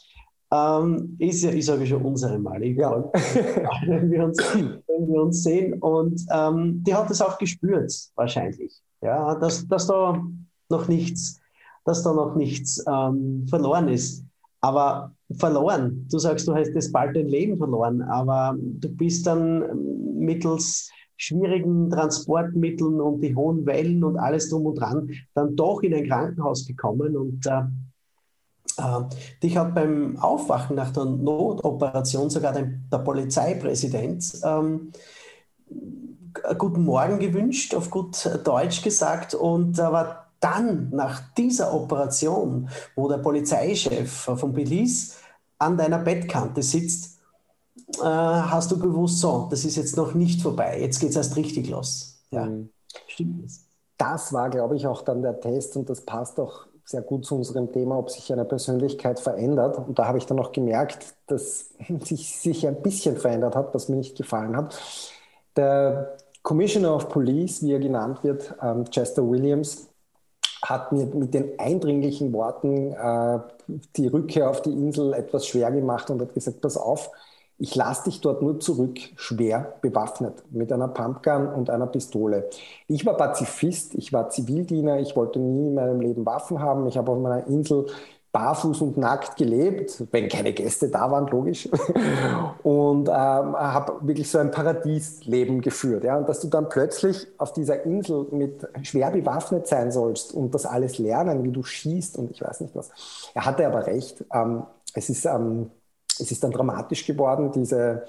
[0.51, 3.03] Ähm, ist ja, ich sage schon unsere Mali, ja.
[3.87, 5.73] wenn, wir uns, wenn wir uns sehen.
[5.81, 8.79] Und ähm, die hat es auch gespürt, wahrscheinlich.
[9.01, 10.23] Ja, dass, dass da
[10.69, 11.39] noch nichts,
[11.83, 14.23] dass da noch nichts ähm, verloren ist.
[14.61, 16.07] Aber verloren.
[16.11, 19.63] Du sagst, du hast das bald dein Leben verloren, aber du bist dann
[20.19, 25.93] mittels schwierigen Transportmitteln und die hohen Wellen und alles drum und dran dann doch in
[25.93, 27.17] ein Krankenhaus gekommen.
[27.17, 27.63] Und äh,
[28.77, 29.03] äh,
[29.43, 34.91] dich hat beim Aufwachen nach der Notoperation sogar der, Polizeipräsident ähm,
[36.57, 43.09] guten Morgen gewünscht, auf gut Deutsch gesagt und äh, war dann nach dieser Operation, wo
[43.09, 45.15] der Polizeichef von Belize
[45.57, 47.18] an deiner Bettkante sitzt,
[47.97, 51.35] äh, hast du gewusst, so, das ist jetzt noch nicht vorbei, jetzt geht es erst
[51.35, 52.21] richtig los.
[52.31, 52.69] Ja, mhm.
[53.07, 53.65] stimmt das?
[53.97, 57.35] Das war, glaube ich, auch dann der Test und das passt auch sehr gut zu
[57.35, 59.77] unserem Thema, ob sich eine Persönlichkeit verändert.
[59.77, 61.69] Und da habe ich dann auch gemerkt, dass
[62.03, 64.79] sich, sich ein bisschen verändert hat, was mir nicht gefallen hat.
[65.55, 69.89] Der Commissioner of Police, wie er genannt wird, ähm, Chester Williams,
[70.63, 73.39] hat mir mit den eindringlichen Worten äh,
[73.95, 77.11] die Rückkehr auf die Insel etwas schwer gemacht und hat gesagt, pass auf,
[77.59, 82.49] ich lasse dich dort nur zurück, schwer bewaffnet, mit einer Pumpgun und einer Pistole.
[82.87, 86.87] Ich war Pazifist, ich war Zivildiener, ich wollte nie in meinem Leben Waffen haben.
[86.87, 87.85] Ich habe auf meiner Insel
[88.31, 91.67] barfuß und nackt gelebt, wenn keine Gäste da waren, logisch.
[92.63, 96.03] Und ähm, habe wirklich so ein Paradiesleben geführt.
[96.03, 96.17] Ja?
[96.17, 100.67] Und dass du dann plötzlich auf dieser Insel mit schwer bewaffnet sein sollst und das
[100.67, 102.91] alles lernen, wie du schießt und ich weiß nicht was.
[103.33, 104.23] Er hatte aber recht.
[104.31, 105.71] Ähm, es ist ähm,
[106.19, 108.05] es ist dann dramatisch geworden, diese,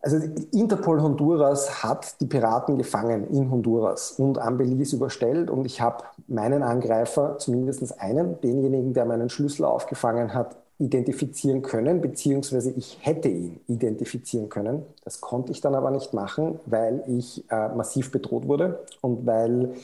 [0.00, 0.18] also
[0.52, 6.04] Interpol Honduras hat die Piraten gefangen in Honduras und an Belize überstellt und ich habe
[6.26, 13.28] meinen Angreifer, zumindest einen, denjenigen, der meinen Schlüssel aufgefangen hat, identifizieren können, beziehungsweise ich hätte
[13.28, 14.82] ihn identifizieren können.
[15.04, 19.74] Das konnte ich dann aber nicht machen, weil ich äh, massiv bedroht wurde und weil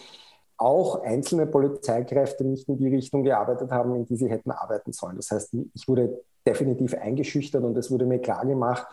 [0.57, 5.17] auch einzelne Polizeikräfte nicht in die Richtung gearbeitet haben, in die sie hätten arbeiten sollen.
[5.17, 8.87] Das heißt, ich wurde definitiv eingeschüchtert und es wurde mir klar gemacht,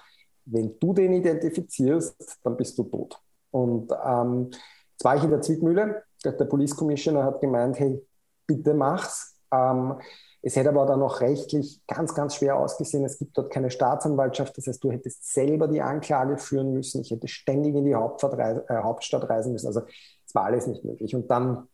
[0.45, 3.19] wenn du den identifizierst, dann bist du tot.
[3.51, 6.03] Und ähm, jetzt war ich in der Zwickmühle.
[6.23, 8.05] Der, Police Commissioner hat gemeint, hey,
[8.45, 9.37] bitte mach's.
[9.51, 9.95] Ähm,
[10.41, 13.03] es hätte aber dann noch rechtlich ganz, ganz schwer ausgesehen.
[13.03, 14.55] Es gibt dort keine Staatsanwaltschaft.
[14.57, 17.01] Das heißt, du hättest selber die Anklage führen müssen.
[17.01, 19.67] Ich hätte ständig in die äh, Hauptstadt reisen müssen.
[19.67, 19.81] Also
[20.25, 21.15] es war alles nicht möglich.
[21.15, 21.67] Und dann,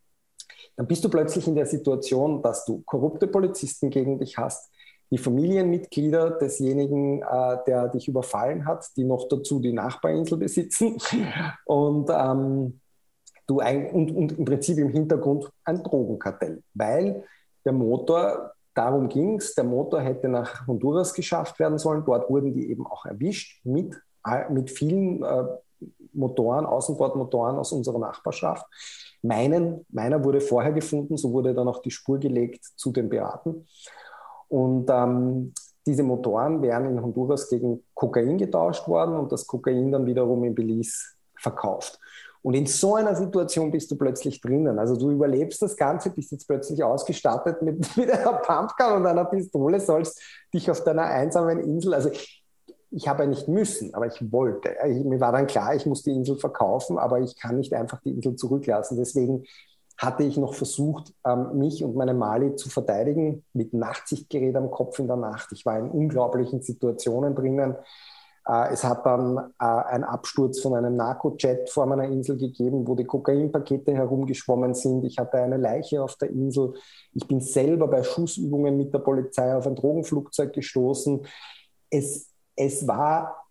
[0.77, 4.70] dann bist du plötzlich in der Situation, dass du korrupte Polizisten gegen dich hast,
[5.11, 10.97] die Familienmitglieder desjenigen, äh, der dich überfallen hat, die noch dazu die Nachbarinsel besitzen
[11.65, 12.79] und, ähm,
[13.45, 17.25] du ein, und, und im Prinzip im Hintergrund ein Drogenkartell, weil
[17.65, 22.53] der Motor, darum ging es, der Motor hätte nach Honduras geschafft werden sollen, dort wurden
[22.53, 24.01] die eben auch erwischt mit,
[24.49, 25.43] mit vielen äh,
[26.13, 28.65] Motoren, Außenbordmotoren aus unserer Nachbarschaft.
[29.21, 33.67] Meinen, meiner wurde vorher gefunden, so wurde dann auch die Spur gelegt zu den Piraten.
[34.51, 35.53] Und ähm,
[35.85, 40.53] diese Motoren wären in Honduras gegen Kokain getauscht worden und das Kokain dann wiederum in
[40.53, 41.97] Belize verkauft.
[42.43, 44.77] Und in so einer Situation bist du plötzlich drinnen.
[44.77, 49.25] Also du überlebst das Ganze, bist jetzt plötzlich ausgestattet mit, mit einer Pumpgun und einer
[49.25, 50.21] Pistole, sollst
[50.53, 52.11] dich auf deiner einsamen Insel, also
[52.93, 54.75] ich habe ja nicht müssen, aber ich wollte.
[54.85, 58.01] Ich, mir war dann klar, ich muss die Insel verkaufen, aber ich kann nicht einfach
[58.01, 58.97] die Insel zurücklassen.
[58.97, 59.45] Deswegen
[60.01, 64.97] hatte ich noch versucht, ähm, mich und meine Mali zu verteidigen mit Nachtsichtgerät am Kopf
[64.97, 65.51] in der Nacht.
[65.51, 67.75] Ich war in unglaublichen Situationen drinnen.
[68.47, 72.95] Äh, es hat dann äh, einen Absturz von einem Narco-Jet vor meiner Insel gegeben, wo
[72.95, 75.05] die Kokainpakete herumgeschwommen sind.
[75.05, 76.73] Ich hatte eine Leiche auf der Insel.
[77.13, 81.27] Ich bin selber bei Schussübungen mit der Polizei auf ein Drogenflugzeug gestoßen.
[81.91, 83.45] Es, es war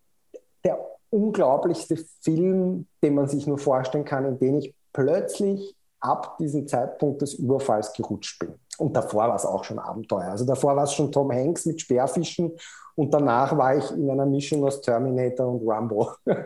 [0.65, 6.67] der unglaublichste Film, den man sich nur vorstellen kann, in dem ich plötzlich ab diesem
[6.67, 8.55] Zeitpunkt des Überfalls gerutscht bin.
[8.79, 10.31] Und davor war es auch schon Abenteuer.
[10.31, 12.53] Also davor war es schon Tom Hanks mit Speerfischen
[12.95, 16.13] und danach war ich in einer Mischung aus Terminator und Rambo.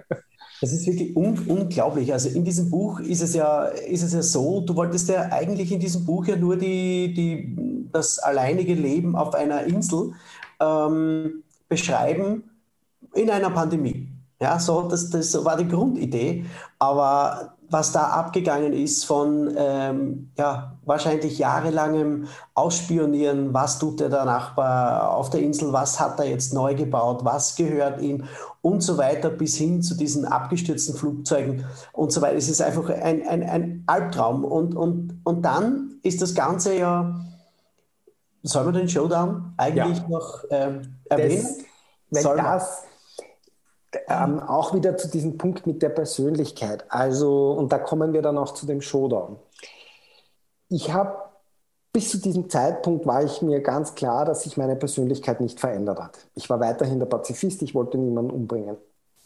[0.60, 2.12] Das ist wirklich un unglaublich.
[2.12, 5.70] Also in diesem Buch ist es ja, ist es ja so, du wolltest ja eigentlich
[5.72, 10.12] in diesem Buch ja nur die, die, das alleinige Leben auf einer Insel
[10.60, 12.44] ähm, beschreiben
[13.14, 14.08] in einer Pandemie.
[14.40, 16.44] Ja, so, das, das war die Grundidee.
[16.78, 25.14] Aber was da abgegangen ist von ähm, ja, wahrscheinlich jahrelangem Ausspionieren, was tut der, Nachbar
[25.14, 28.24] auf der Insel, was hat er jetzt neu gebaut, was gehört ihm
[28.62, 32.36] und so weiter, bis hin zu diesen abgestürzten Flugzeugen und so weiter.
[32.36, 34.44] Es ist einfach ein, ein, ein Albtraum.
[34.44, 37.20] Und, und, und dann ist das Ganze ja,
[38.42, 40.08] soll man den Showdown eigentlich ja.
[40.08, 41.46] noch ähm, erwähnen?
[42.10, 42.82] Das, wenn das
[44.08, 46.84] ähm, auch wieder zu diesem Punkt mit der Persönlichkeit.
[46.88, 49.36] Also, und da kommen wir dann auch zu dem Showdown.
[50.68, 51.16] Ich habe
[51.92, 56.00] bis zu diesem Zeitpunkt war ich mir ganz klar, dass sich meine Persönlichkeit nicht verändert
[56.00, 56.18] hat.
[56.34, 58.76] Ich war weiterhin der Pazifist, ich wollte niemanden umbringen.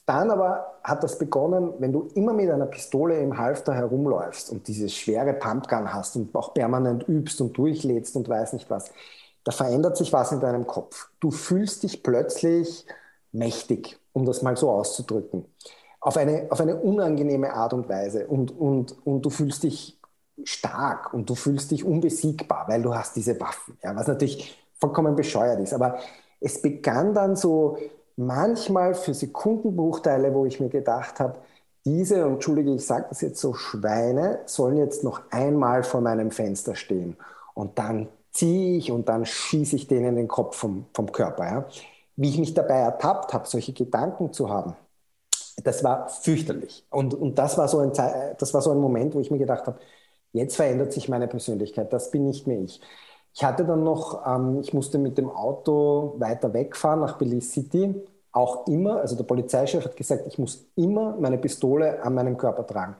[0.04, 4.68] Dann aber hat das begonnen, wenn du immer mit einer Pistole im Halfter herumläufst und
[4.68, 8.90] diese schwere Pumpgun hast und auch permanent übst und durchlädst und weiß nicht was,
[9.44, 11.08] da verändert sich was in deinem Kopf.
[11.20, 12.86] Du fühlst dich plötzlich
[13.32, 15.44] mächtig, um das mal so auszudrücken.
[16.00, 18.26] Auf eine, auf eine unangenehme Art und Weise.
[18.26, 19.98] Und, und, und du fühlst dich
[20.44, 23.78] stark und du fühlst dich unbesiegbar, weil du hast diese Waffen.
[23.82, 25.72] Ja, was natürlich vollkommen bescheuert ist.
[25.72, 25.98] Aber
[26.40, 27.78] es begann dann so
[28.16, 31.38] manchmal für Sekundenbruchteile, wo ich mir gedacht habe,
[31.84, 36.30] diese, und entschuldige, ich sage das jetzt so, Schweine sollen jetzt noch einmal vor meinem
[36.30, 37.16] Fenster stehen.
[37.54, 41.44] Und dann ziehe ich und dann schieße ich denen den Kopf vom, vom Körper.
[41.44, 41.64] Ja.
[42.20, 44.74] Wie ich mich dabei ertappt habe, solche Gedanken zu haben,
[45.64, 46.84] das war fürchterlich.
[46.90, 49.66] Und, und das, war so ein, das war so ein Moment, wo ich mir gedacht
[49.66, 49.78] habe,
[50.32, 52.80] Jetzt verändert sich meine Persönlichkeit, das bin nicht mehr ich.
[53.34, 57.94] Ich hatte dann noch, ähm, ich musste mit dem Auto weiter wegfahren nach Belize City,
[58.32, 62.66] auch immer, also der Polizeichef hat gesagt, ich muss immer meine Pistole an meinem Körper
[62.66, 62.96] tragen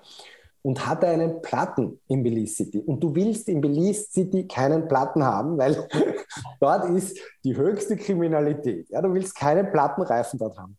[0.69, 2.81] und hatte einen Platten in Belize City.
[2.81, 5.89] Und du willst in Belize City keinen Platten haben, weil
[6.61, 8.87] dort ist die höchste Kriminalität.
[8.91, 10.77] Ja, du willst keinen Plattenreifen dort haben.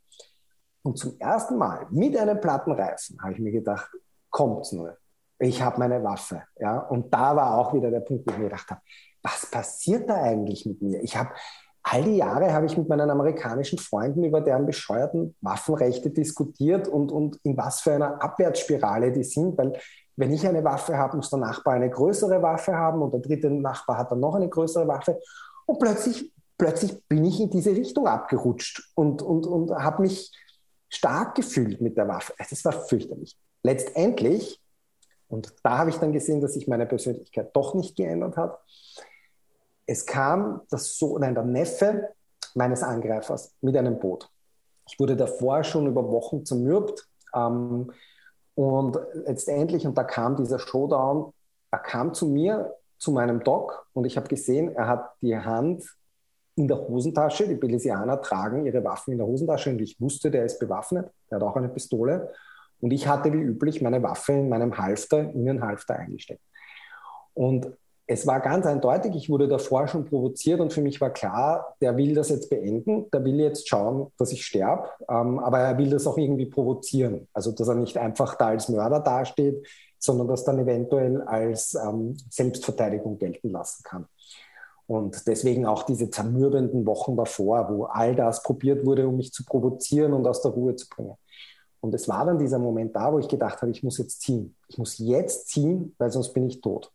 [0.83, 3.89] Und zum ersten Mal mit einem Plattenreifen habe ich mir gedacht,
[4.29, 4.95] kommt's nur
[5.39, 6.43] ich habe meine Waffe.
[6.59, 6.79] Ja?
[6.79, 8.81] Und da war auch wieder der Punkt, wo ich mir gedacht habe,
[9.23, 11.01] was passiert da eigentlich mit mir?
[11.01, 11.31] Ich habe
[11.83, 17.11] all die Jahre habe ich mit meinen amerikanischen Freunden über deren bescheuerten Waffenrechte diskutiert und,
[17.11, 19.79] und in was für einer Abwärtsspirale die sind, weil
[20.15, 23.49] wenn ich eine Waffe habe, muss der Nachbar eine größere Waffe haben und der dritte
[23.49, 25.19] Nachbar hat dann noch eine größere Waffe
[25.65, 30.31] und plötzlich, plötzlich bin ich in diese Richtung abgerutscht und, und, und habe mich
[30.89, 32.33] stark gefühlt mit der Waffe.
[32.37, 33.37] Das war fürchterlich.
[33.63, 34.61] Letztendlich
[35.29, 38.59] und da habe ich dann gesehen, dass sich meine Persönlichkeit doch nicht geändert hat.
[39.89, 42.09] Es kam das so, nein, der Neffe
[42.53, 44.29] meines Angreifers mit einem Boot.
[44.87, 47.07] Ich wurde davor schon über Wochen zermürbt.
[47.33, 47.91] Ähm,
[48.53, 51.33] und letztendlich, und da kam dieser Showdown,
[51.71, 55.83] er kam zu mir, zu meinem Doc, und ich habe gesehen, er hat die Hand
[56.55, 57.47] in der Hosentasche.
[57.47, 61.09] Die Belisianer tragen ihre Waffen in der Hosentasche und ich wusste, der ist bewaffnet.
[61.31, 62.31] Der hat auch eine Pistole.
[62.79, 66.43] Und ich hatte wie üblich meine Waffe in meinem Halfter, in den Halfter eingesteckt.
[67.33, 67.75] Und
[68.11, 71.95] es war ganz eindeutig, ich wurde davor schon provoziert und für mich war klar, der
[71.95, 75.91] will das jetzt beenden, der will jetzt schauen, dass ich sterbe, ähm, aber er will
[75.91, 77.27] das auch irgendwie provozieren.
[77.33, 79.63] Also, dass er nicht einfach da als Mörder dasteht,
[79.99, 84.07] sondern das dann eventuell als ähm, Selbstverteidigung gelten lassen kann.
[84.87, 89.45] Und deswegen auch diese zermürbenden Wochen davor, wo all das probiert wurde, um mich zu
[89.45, 91.13] provozieren und aus der Ruhe zu bringen.
[91.79, 94.55] Und es war dann dieser Moment da, wo ich gedacht habe, ich muss jetzt ziehen.
[94.67, 96.91] Ich muss jetzt ziehen, weil sonst bin ich tot.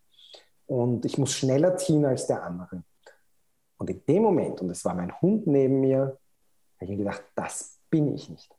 [0.67, 2.83] Und ich muss schneller ziehen als der andere.
[3.77, 6.19] Und in dem Moment, und es war mein Hund neben mir,
[6.77, 8.51] habe ich mir gedacht, das bin ich nicht.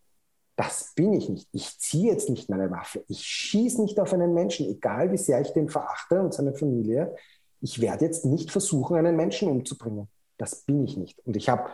[0.56, 1.50] Das bin ich nicht.
[1.52, 3.04] Ich ziehe jetzt nicht meine Waffe.
[3.08, 7.16] Ich schieße nicht auf einen Menschen, egal wie sehr ich den verachte und seine Familie.
[7.60, 10.08] Ich werde jetzt nicht versuchen, einen Menschen umzubringen.
[10.38, 11.20] Das bin ich nicht.
[11.26, 11.70] Und ich habe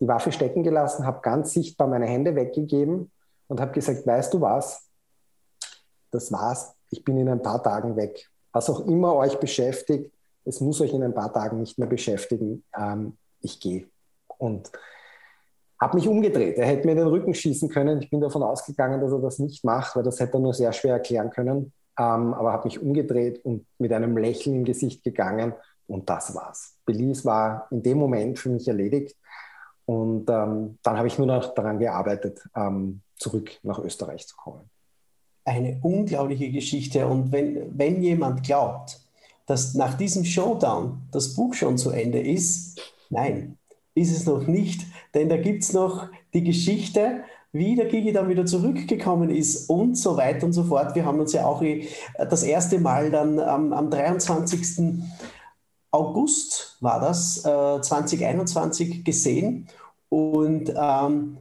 [0.00, 3.10] die Waffe stecken gelassen, habe ganz sichtbar meine Hände weggegeben
[3.48, 4.88] und habe gesagt, weißt du was,
[6.10, 8.30] das war's, ich bin in ein paar Tagen weg.
[8.52, 10.12] Was auch immer euch beschäftigt,
[10.44, 12.64] es muss euch in ein paar Tagen nicht mehr beschäftigen.
[12.76, 13.86] Ähm, ich gehe.
[14.38, 14.70] Und
[15.80, 16.58] habe mich umgedreht.
[16.58, 18.00] Er hätte mir den Rücken schießen können.
[18.00, 20.72] Ich bin davon ausgegangen, dass er das nicht macht, weil das hätte er nur sehr
[20.72, 21.72] schwer erklären können.
[21.98, 25.54] Ähm, aber habe mich umgedreht und mit einem Lächeln im Gesicht gegangen.
[25.86, 26.76] Und das war's.
[26.86, 29.16] Belize war in dem Moment für mich erledigt.
[29.84, 34.70] Und ähm, dann habe ich nur noch daran gearbeitet, ähm, zurück nach Österreich zu kommen.
[35.44, 37.06] Eine unglaubliche Geschichte.
[37.06, 39.00] Und wenn, wenn jemand glaubt,
[39.46, 42.80] dass nach diesem Showdown das Buch schon zu Ende ist,
[43.10, 43.58] nein,
[43.94, 44.86] ist es noch nicht.
[45.14, 49.96] Denn da gibt es noch die Geschichte, wie der Gigi dann wieder zurückgekommen ist und
[49.96, 50.94] so weiter und so fort.
[50.94, 51.86] Wir haben uns ja auch äh,
[52.18, 55.02] das erste Mal dann am, am 23.
[55.90, 59.68] August war das, äh, 2021 gesehen.
[60.08, 61.38] Und ähm,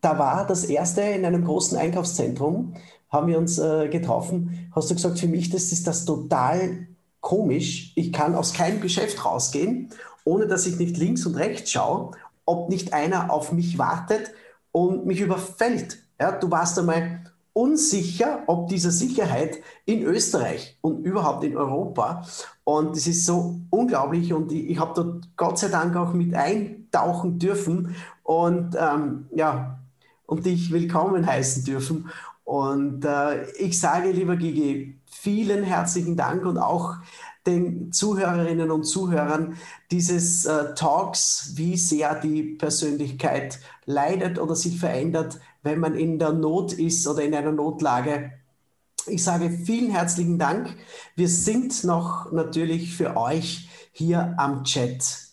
[0.00, 2.74] da war das erste in einem großen Einkaufszentrum,
[3.12, 4.70] haben wir uns äh, getroffen.
[4.74, 6.86] Hast du gesagt, für mich das ist das total
[7.20, 7.92] komisch.
[7.94, 9.90] Ich kann aus keinem Geschäft rausgehen,
[10.24, 12.12] ohne dass ich nicht links und rechts schaue,
[12.46, 14.32] ob nicht einer auf mich wartet
[14.72, 15.98] und mich überfällt.
[16.18, 17.20] Ja, du warst einmal
[17.52, 22.26] unsicher, ob dieser Sicherheit in Österreich und überhaupt in Europa.
[22.64, 26.34] Und das ist so unglaublich und ich, ich habe dort Gott sei Dank auch mit
[26.34, 29.78] eintauchen dürfen und ähm, ja,
[30.26, 32.08] und dich willkommen heißen dürfen.
[32.52, 36.96] Und äh, ich sage, lieber Gigi, vielen herzlichen Dank und auch
[37.46, 39.56] den Zuhörerinnen und Zuhörern
[39.90, 46.34] dieses äh, Talks, wie sehr die Persönlichkeit leidet oder sich verändert, wenn man in der
[46.34, 48.32] Not ist oder in einer Notlage.
[49.06, 50.76] Ich sage vielen herzlichen Dank.
[51.16, 55.32] Wir sind noch natürlich für euch hier am Chat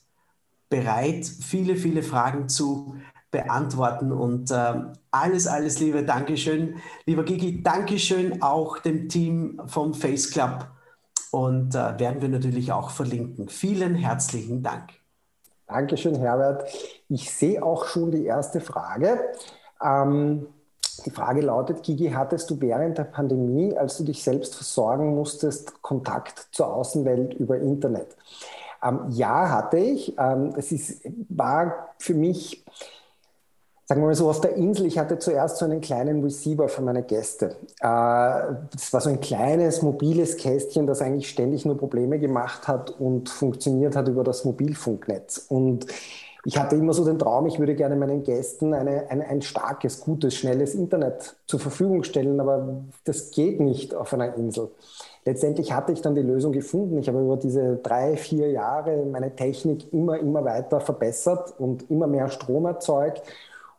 [0.70, 2.96] bereit, viele, viele Fragen zu
[3.32, 4.12] beantworten.
[4.12, 4.74] Und äh,
[5.12, 6.76] alles, alles Liebe, Dankeschön.
[7.06, 10.68] Lieber Gigi, Dankeschön auch dem Team vom Face Club
[11.32, 13.50] und äh, werden wir natürlich auch verlinken.
[13.50, 14.90] Vielen herzlichen Dank.
[15.68, 16.64] Dankeschön, Herbert.
[17.10, 19.20] Ich sehe auch schon die erste Frage.
[19.84, 20.48] Ähm,
[21.06, 25.82] die Frage lautet, Gigi, hattest du während der Pandemie, als du dich selbst versorgen musstest,
[25.82, 28.18] Kontakt zur Außenwelt über Internet?
[28.84, 30.18] Ähm, ja, hatte ich.
[30.18, 32.66] Ähm, es ist, war für mich
[33.90, 36.84] sagen wir mal so, auf der Insel, ich hatte zuerst so einen kleinen Receiver für
[36.84, 37.56] meine Gäste.
[37.80, 42.92] Äh, das war so ein kleines mobiles Kästchen, das eigentlich ständig nur Probleme gemacht hat
[43.00, 45.48] und funktioniert hat über das Mobilfunknetz.
[45.50, 45.88] Und
[46.46, 50.02] ich hatte immer so den Traum, ich würde gerne meinen Gästen eine, ein, ein starkes,
[50.02, 54.70] gutes, schnelles Internet zur Verfügung stellen, aber das geht nicht auf einer Insel.
[55.26, 57.00] Letztendlich hatte ich dann die Lösung gefunden.
[57.00, 62.06] Ich habe über diese drei, vier Jahre meine Technik immer, immer weiter verbessert und immer
[62.06, 63.24] mehr Strom erzeugt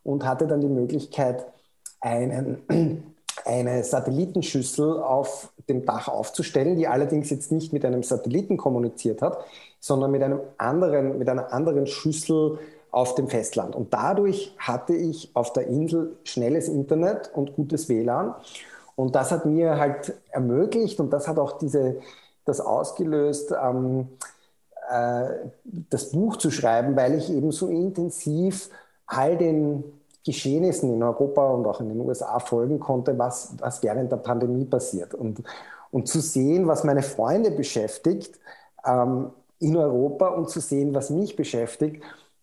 [0.02, 1.46] und hatte dann die Möglichkeit,
[2.00, 2.62] einen,
[3.44, 9.38] eine Satellitenschüssel auf dem Dach aufzustellen, die allerdings jetzt nicht mit einem Satelliten kommuniziert hat,
[9.78, 12.58] sondern mit, einem anderen, mit einer anderen Schüssel
[12.90, 13.76] auf dem Festland.
[13.76, 18.34] Und dadurch hatte ich auf der Insel schnelles Internet und gutes WLAN.
[18.96, 22.00] Und das hat mir halt ermöglicht und das hat auch diese,
[22.44, 24.08] das ausgelöst, ähm,
[24.90, 25.28] äh,
[25.64, 28.70] das Buch zu schreiben, weil ich eben so intensiv
[29.10, 29.84] all den
[30.24, 34.64] Geschehnissen in Europa und auch in den USA folgen konnte, was, was während der Pandemie
[34.64, 35.14] passiert.
[35.14, 35.42] Und,
[35.90, 38.38] und zu sehen, was meine Freunde beschäftigt
[38.86, 42.02] ähm, in Europa und zu sehen, was mich beschäftigt,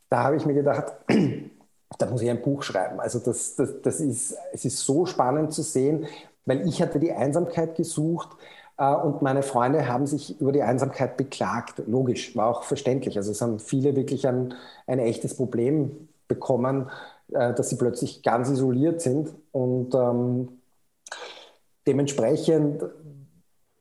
[0.09, 0.93] da habe ich mir gedacht,
[1.97, 2.99] da muss ich ein Buch schreiben.
[2.99, 6.07] Also das, das, das ist, es ist so spannend zu sehen,
[6.45, 8.29] weil ich hatte die Einsamkeit gesucht
[8.77, 11.83] äh, und meine Freunde haben sich über die Einsamkeit beklagt.
[11.85, 13.17] Logisch, war auch verständlich.
[13.17, 14.55] Also es haben viele wirklich ein,
[14.87, 16.89] ein echtes Problem bekommen,
[17.31, 19.33] äh, dass sie plötzlich ganz isoliert sind.
[19.51, 20.59] Und ähm,
[21.85, 22.83] dementsprechend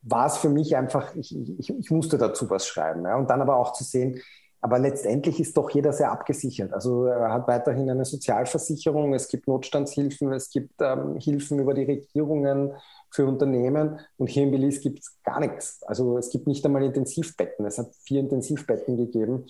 [0.02, 3.04] war es für mich einfach, ich, ich, ich musste dazu was schreiben.
[3.04, 3.16] Ja.
[3.16, 4.20] Und dann aber auch zu sehen,
[4.60, 6.72] aber letztendlich ist doch jeder sehr abgesichert.
[6.72, 11.84] Also er hat weiterhin eine Sozialversicherung, es gibt Notstandshilfen, es gibt ähm, Hilfen über die
[11.84, 12.72] Regierungen
[13.10, 15.82] für Unternehmen und hier in Belize gibt es gar nichts.
[15.84, 17.64] Also es gibt nicht einmal Intensivbetten.
[17.64, 19.46] Es hat vier Intensivbetten gegeben.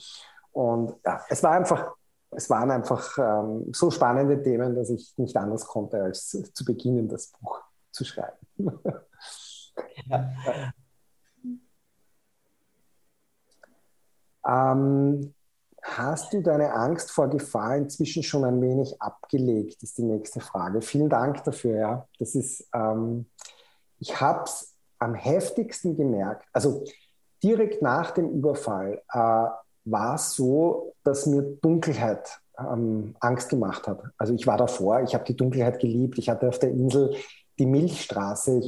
[0.53, 1.95] Und ja, es war einfach
[2.31, 6.65] es waren einfach ähm, so spannende Themen, dass ich nicht anders konnte, als zu, zu
[6.65, 7.61] beginnen, das Buch
[7.91, 8.37] zu schreiben.
[10.07, 10.31] ja.
[14.73, 15.35] ähm,
[15.83, 20.83] hast du deine Angst vor Gefahr inzwischen schon ein wenig abgelegt, ist die nächste Frage.
[20.83, 21.79] Vielen Dank dafür.
[21.79, 22.09] Ja.
[22.19, 23.27] Das ist, ähm,
[23.99, 26.85] ich habe es am heftigsten gemerkt, also
[27.43, 29.47] direkt nach dem Überfall äh,
[29.87, 34.03] war es so, dass mir Dunkelheit ähm, Angst gemacht hat.
[34.19, 36.19] Also ich war davor, ich habe die Dunkelheit geliebt.
[36.19, 37.15] Ich hatte auf der Insel
[37.59, 38.61] die Milchstraße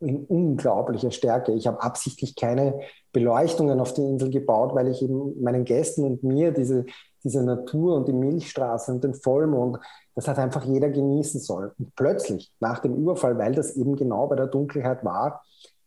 [0.00, 1.52] in unglaublicher Stärke.
[1.52, 2.80] Ich habe absichtlich keine
[3.12, 6.84] Beleuchtungen auf die Insel gebaut, weil ich eben meinen Gästen und mir diese,
[7.22, 9.78] diese Natur und die Milchstraße und den Vollmond,
[10.14, 11.70] das hat einfach jeder genießen sollen.
[11.78, 15.42] Und plötzlich, nach dem Überfall, weil das eben genau bei der Dunkelheit war,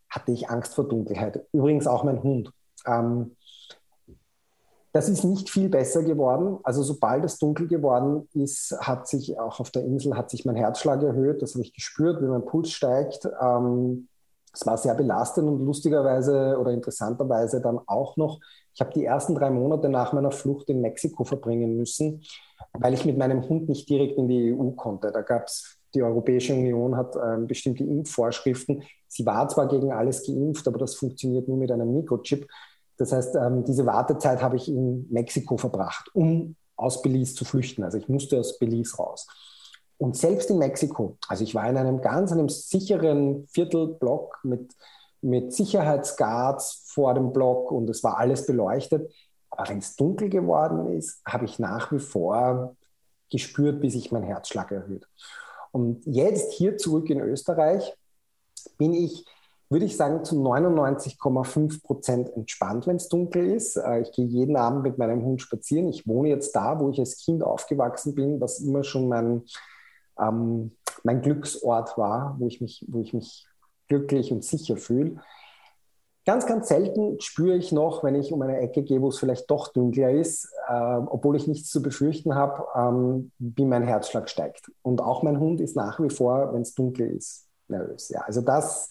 [0.10, 1.46] hatte ich Angst vor Dunkelheit.
[1.54, 2.52] Übrigens auch mein Hund.
[2.88, 3.37] Ähm,
[4.98, 6.58] das ist nicht viel besser geworden.
[6.64, 10.56] Also sobald es dunkel geworden ist, hat sich auch auf der Insel hat sich mein
[10.56, 11.44] Herzschlag erhöht.
[11.44, 13.30] Das habe ich gespürt, wie mein Puls steigt.
[13.40, 14.08] Ähm,
[14.52, 18.40] es war sehr belastend und lustigerweise oder interessanterweise dann auch noch.
[18.74, 22.24] Ich habe die ersten drei Monate nach meiner Flucht in Mexiko verbringen müssen,
[22.74, 25.12] weil ich mit meinem Hund nicht direkt in die EU konnte.
[25.12, 28.82] Da gab es die Europäische Union hat ähm, bestimmte Impfvorschriften.
[29.08, 32.48] Sie war zwar gegen alles geimpft, aber das funktioniert nur mit einem Mikrochip.
[32.98, 37.84] Das heißt, ähm, diese Wartezeit habe ich in Mexiko verbracht, um aus Belize zu flüchten.
[37.84, 39.28] Also ich musste aus Belize raus.
[39.98, 44.74] Und selbst in Mexiko, also ich war in einem ganz einem sicheren Viertelblock mit,
[45.22, 49.12] mit Sicherheitsguards vor dem Block und es war alles beleuchtet.
[49.50, 52.76] Aber wenn es dunkel geworden ist, habe ich nach wie vor
[53.32, 55.08] gespürt, wie sich mein Herzschlag erhöht.
[55.72, 57.96] Und jetzt hier zurück in Österreich
[58.78, 59.26] bin ich
[59.70, 63.76] würde ich sagen, zu 99,5 Prozent entspannt, wenn es dunkel ist.
[63.76, 65.90] Äh, ich gehe jeden Abend mit meinem Hund spazieren.
[65.90, 69.44] Ich wohne jetzt da, wo ich als Kind aufgewachsen bin, was immer schon mein,
[70.20, 70.72] ähm,
[71.04, 73.46] mein Glücksort war, wo ich mich, wo ich mich
[73.88, 75.18] glücklich und sicher fühle.
[76.26, 79.50] Ganz, ganz selten spüre ich noch, wenn ich um eine Ecke gehe, wo es vielleicht
[79.50, 84.70] doch dunkler ist, äh, obwohl ich nichts zu befürchten habe, ähm, wie mein Herzschlag steigt.
[84.82, 88.10] Und auch mein Hund ist nach wie vor, wenn es dunkel ist, nervös.
[88.10, 88.90] Ja, also das,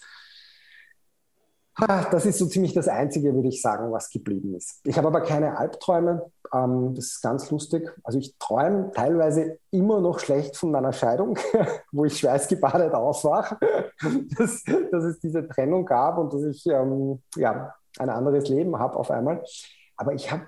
[1.78, 4.80] das ist so ziemlich das Einzige, würde ich sagen, was geblieben ist.
[4.84, 6.30] Ich habe aber keine Albträume.
[6.52, 7.92] Ähm, das ist ganz lustig.
[8.02, 11.38] Also ich träume teilweise immer noch schlecht von meiner Scheidung,
[11.92, 13.58] wo ich schweißgebadet aufwache,
[14.38, 18.96] dass, dass es diese Trennung gab und dass ich ähm, ja, ein anderes Leben habe
[18.96, 19.44] auf einmal.
[19.96, 20.46] Aber ich habe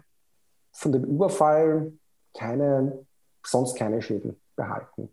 [0.72, 1.92] von dem Überfall
[2.34, 3.04] keine,
[3.44, 5.10] sonst keine Schäden behalten.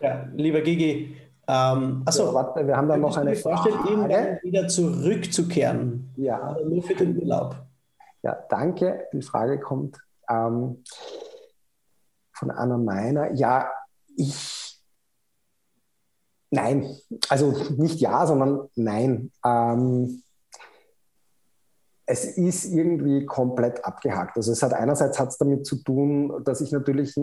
[0.00, 1.16] Ja, lieber Gigi,
[1.50, 3.70] ähm, achso, ja, warte, wir haben da noch eine Frage.
[3.70, 6.12] irgendwann wieder zurückzukehren.
[6.16, 6.56] Ja.
[6.64, 7.56] Nur für den Urlaub.
[8.22, 9.08] Ja, danke.
[9.12, 9.98] Die Frage kommt
[10.28, 10.84] ähm,
[12.32, 13.32] von Anna Meiner.
[13.32, 13.68] Ja,
[14.16, 14.80] ich.
[16.50, 16.96] Nein.
[17.28, 19.32] Also nicht ja, sondern nein.
[19.44, 20.22] Ähm,
[22.06, 24.36] es ist irgendwie komplett abgehakt.
[24.36, 27.14] Also es hat einerseits hat es damit zu tun, dass ich natürlich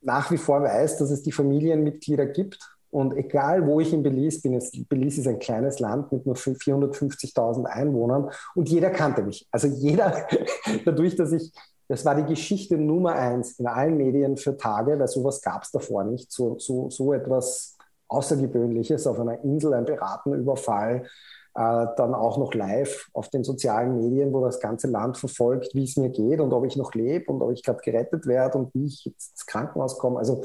[0.00, 4.40] nach wie vor weiß, dass es die Familienmitglieder gibt, und egal, wo ich in Belize
[4.40, 9.46] bin, es, Belize ist ein kleines Land mit nur 450.000 Einwohnern und jeder kannte mich.
[9.50, 10.26] Also jeder,
[10.84, 11.52] dadurch, dass ich,
[11.88, 15.70] das war die Geschichte Nummer eins in allen Medien für Tage, weil sowas gab es
[15.70, 16.32] davor nicht.
[16.32, 17.76] So, so, so etwas
[18.08, 21.06] Außergewöhnliches auf einer Insel, ein Piratenüberfall,
[21.54, 25.84] äh, dann auch noch live auf den sozialen Medien, wo das ganze Land verfolgt, wie
[25.84, 28.74] es mir geht und ob ich noch lebe und ob ich gerade gerettet werde und
[28.74, 30.18] wie ich ins Krankenhaus komme.
[30.18, 30.42] Also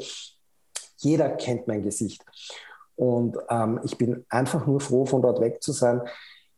[1.03, 2.25] jeder kennt mein Gesicht.
[2.95, 6.01] Und ähm, ich bin einfach nur froh, von dort weg zu sein.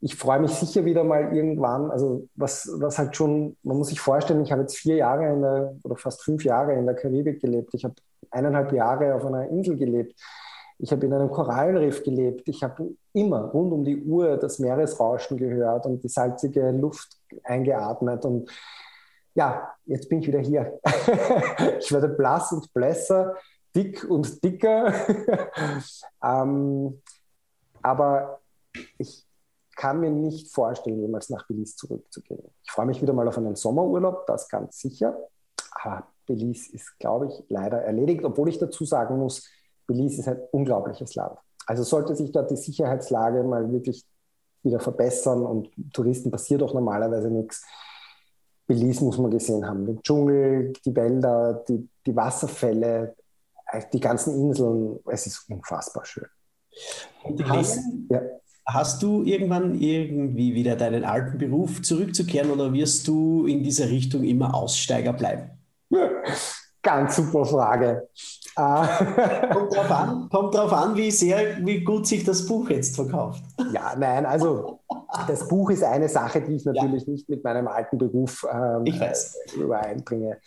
[0.02, 4.00] Ich freue mich sicher wieder mal irgendwann, also was, was halt schon, man muss sich
[4.00, 7.42] vorstellen, ich habe jetzt vier Jahre in der, oder fast fünf Jahre in der Karibik
[7.42, 7.74] gelebt.
[7.74, 7.96] Ich habe
[8.30, 10.20] eineinhalb Jahre auf einer Insel gelebt.
[10.78, 12.48] Ich habe in einem Korallenriff gelebt.
[12.50, 18.26] Ich habe immer rund um die Uhr das Meeresrauschen gehört und die salzige Luft eingeatmet.
[18.26, 18.52] Und
[19.34, 20.80] ja, jetzt bin ich wieder hier.
[21.80, 23.36] ich werde blass und blässer
[23.76, 24.94] dick und dicker.
[26.24, 27.02] ähm,
[27.82, 28.40] aber
[28.98, 29.26] ich
[29.76, 32.44] kann mir nicht vorstellen, jemals nach Belize zurückzugehen.
[32.64, 35.18] Ich freue mich wieder mal auf einen Sommerurlaub, das ganz sicher.
[35.84, 39.48] Aber Belize ist, glaube ich, leider erledigt, obwohl ich dazu sagen muss,
[39.86, 41.38] Belize ist ein unglaubliches Land.
[41.68, 44.06] Also sollte sich dort die Sicherheitslage mal wirklich
[44.64, 47.64] wieder verbessern und Touristen passiert auch normalerweise nichts.
[48.66, 49.86] Belize muss man gesehen haben.
[49.86, 53.16] Den Dschungel, die Wälder, die, die Wasserfälle,
[53.94, 56.28] die ganzen Inseln, es ist unfassbar schön.
[57.46, 58.22] Hast, ja.
[58.66, 64.24] hast, du irgendwann irgendwie wieder deinen alten Beruf zurückzukehren oder wirst du in dieser Richtung
[64.24, 65.52] immer Aussteiger bleiben?
[66.82, 68.10] Ganz super Frage.
[68.58, 72.96] Äh, kommt drauf an, kommt drauf an wie sehr, wie gut sich das Buch jetzt
[72.96, 73.44] verkauft.
[73.74, 74.80] Ja, nein, also
[75.28, 77.12] das Buch ist eine Sache, die ich natürlich ja.
[77.14, 78.86] nicht mit meinem alten Beruf ähm,
[79.56, 80.38] übereinbringe.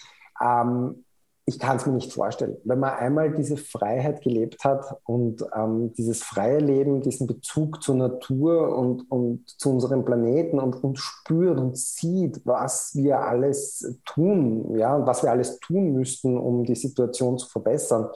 [0.41, 1.05] Ähm,
[1.49, 2.59] ich kann es mir nicht vorstellen.
[2.65, 7.95] Wenn man einmal diese Freiheit gelebt hat und ähm, dieses freie Leben, diesen Bezug zur
[7.95, 14.77] Natur und, und zu unserem Planeten und, und spürt und sieht, was wir alles tun,
[14.77, 18.11] ja, was wir alles tun müssten, um die Situation zu verbessern.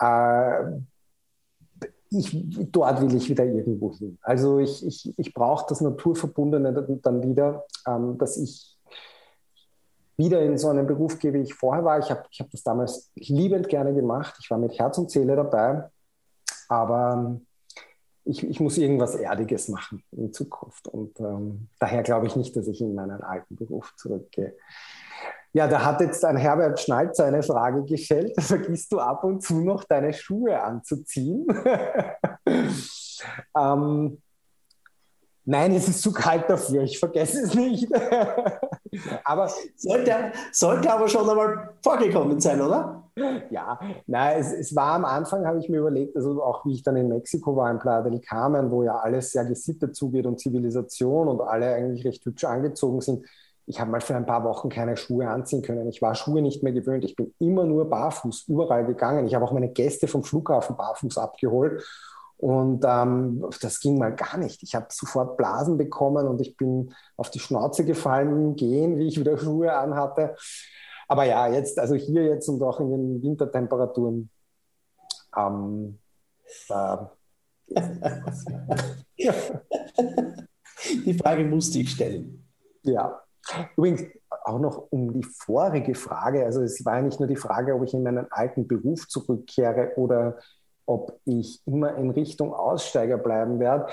[0.00, 0.80] Äh,
[2.10, 2.36] ich,
[2.72, 4.18] dort will ich wieder irgendwo hin.
[4.22, 8.73] Also ich, ich, ich brauche das Naturverbundene dann wieder, ähm, dass ich
[10.16, 11.98] wieder in so einen Beruf gehe, wie ich vorher war.
[11.98, 14.36] Ich habe ich hab das damals liebend gerne gemacht.
[14.40, 15.90] Ich war mit Herz und Seele dabei.
[16.68, 17.40] Aber
[18.24, 20.88] ich, ich muss irgendwas Erdiges machen in Zukunft.
[20.88, 24.54] Und ähm, daher glaube ich nicht, dass ich in meinen alten Beruf zurückgehe.
[25.52, 28.34] Ja, da hat jetzt ein Herbert Schnalzer eine Frage gestellt.
[28.40, 31.46] Vergisst du ab und zu noch deine Schuhe anzuziehen?
[33.56, 34.22] ähm,
[35.46, 36.82] Nein, es ist zu kalt dafür.
[36.82, 37.88] Ich vergesse es nicht.
[39.24, 43.04] aber sollte, sollte aber schon einmal vorgekommen sein, oder?
[43.50, 46.82] Ja, nein, es, es war am Anfang, habe ich mir überlegt, also auch wie ich
[46.82, 50.40] dann in Mexiko war, in Playa del Carmen, wo ja alles sehr gesittet zugeht und
[50.40, 53.24] Zivilisation und alle eigentlich recht hübsch angezogen sind.
[53.66, 55.88] Ich habe mal für ein paar Wochen keine Schuhe anziehen können.
[55.88, 57.04] Ich war Schuhe nicht mehr gewöhnt.
[57.04, 59.26] Ich bin immer nur barfuß überall gegangen.
[59.26, 61.82] Ich habe auch meine Gäste vom Flughafen barfuß abgeholt
[62.44, 64.62] und ähm, das ging mal gar nicht.
[64.62, 69.18] Ich habe sofort Blasen bekommen und ich bin auf die Schnauze gefallen Gehen, wie ich
[69.18, 70.36] wieder Schuhe anhatte.
[71.08, 74.28] Aber ja, jetzt, also hier jetzt und auch in den Wintertemperaturen,
[75.34, 75.98] ähm,
[76.68, 77.12] da
[81.06, 82.46] Die Frage musste ich stellen.
[82.82, 83.22] Ja.
[83.74, 84.02] Übrigens,
[84.44, 86.44] auch noch um die vorige Frage.
[86.44, 89.92] Also es war ja nicht nur die Frage, ob ich in meinen alten Beruf zurückkehre
[89.96, 90.36] oder
[90.86, 93.86] ob ich immer in Richtung Aussteiger bleiben werde.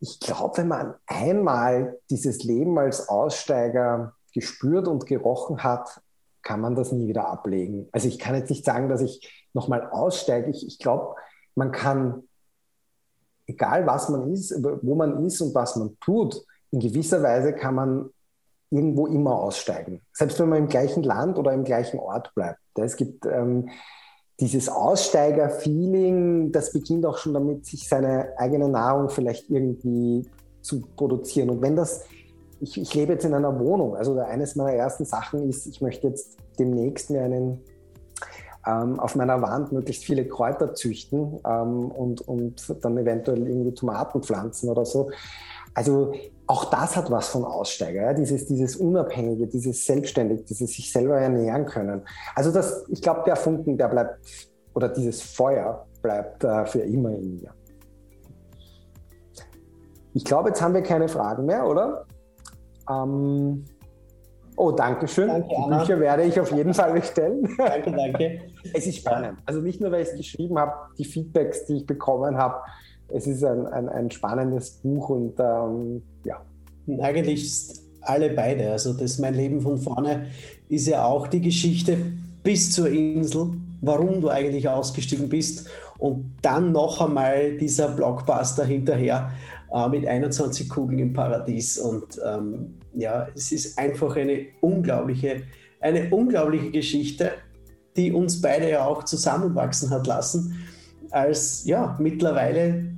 [0.00, 6.00] Ich glaube, wenn man einmal dieses Leben als Aussteiger gespürt und gerochen hat,
[6.42, 7.88] kann man das nie wieder ablegen.
[7.92, 10.50] Also ich kann jetzt nicht sagen, dass ich nochmal aussteige.
[10.50, 11.14] Ich, ich glaube,
[11.54, 12.24] man kann,
[13.46, 14.52] egal was man ist,
[14.82, 18.10] wo man ist und was man tut, in gewisser Weise kann man
[18.70, 20.02] irgendwo immer aussteigen.
[20.12, 22.58] Selbst wenn man im gleichen Land oder im gleichen Ort bleibt.
[22.74, 23.70] Es gibt ähm,
[24.40, 30.28] dieses Aussteiger-Feeling, das beginnt auch schon damit, sich seine eigene Nahrung vielleicht irgendwie
[30.60, 31.50] zu produzieren.
[31.50, 32.04] Und wenn das,
[32.60, 36.08] ich, ich lebe jetzt in einer Wohnung, also eines meiner ersten Sachen ist, ich möchte
[36.08, 37.60] jetzt demnächst mir einen
[38.66, 44.22] ähm, auf meiner Wand möglichst viele Kräuter züchten ähm, und, und dann eventuell irgendwie Tomaten
[44.22, 45.10] pflanzen oder so.
[45.74, 46.14] Also
[46.46, 48.14] auch das hat was von Aussteiger, ja?
[48.14, 52.02] dieses, dieses Unabhängige, dieses Selbstständige, dieses sich selber ernähren können.
[52.34, 54.18] Also das, ich glaube, der Funken, der bleibt,
[54.74, 57.50] oder dieses Feuer bleibt äh, für immer in mir.
[60.12, 62.04] Ich glaube, jetzt haben wir keine Fragen mehr, oder?
[62.88, 63.64] Ähm,
[64.56, 65.28] oh, danke schön.
[65.28, 67.48] Danke, die Bücher werde ich auf jeden Fall bestellen.
[67.58, 68.40] Danke, danke.
[68.72, 69.38] Es ist spannend.
[69.44, 72.62] Also nicht nur, weil ich es geschrieben habe, die Feedbacks, die ich bekommen habe,
[73.08, 76.40] es ist ein, ein, ein spannendes Buch und ähm, ja.
[77.00, 77.50] Eigentlich
[78.02, 78.70] alle beide.
[78.70, 80.26] Also das Mein Leben von vorne
[80.68, 81.96] ist ja auch die Geschichte
[82.42, 89.32] bis zur Insel, warum du eigentlich ausgestiegen bist und dann noch einmal dieser Blockbuster hinterher
[89.72, 95.42] äh, mit 21 Kugeln im Paradies und ähm, ja, es ist einfach eine unglaubliche,
[95.80, 97.32] eine unglaubliche Geschichte,
[97.96, 100.64] die uns beide ja auch zusammenwachsen hat lassen
[101.10, 102.93] als ja mittlerweile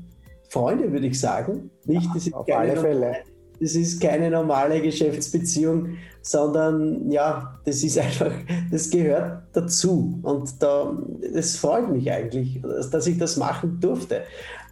[0.48, 1.70] Freunde, würde ich sagen.
[1.84, 3.16] Nicht, das ist auf alle normale, Fälle.
[3.60, 8.32] Das ist keine normale Geschäftsbeziehung, sondern ja, das ist einfach,
[8.70, 10.18] das gehört dazu.
[10.22, 10.96] Und da,
[11.32, 14.22] das freut mich eigentlich, dass ich das machen durfte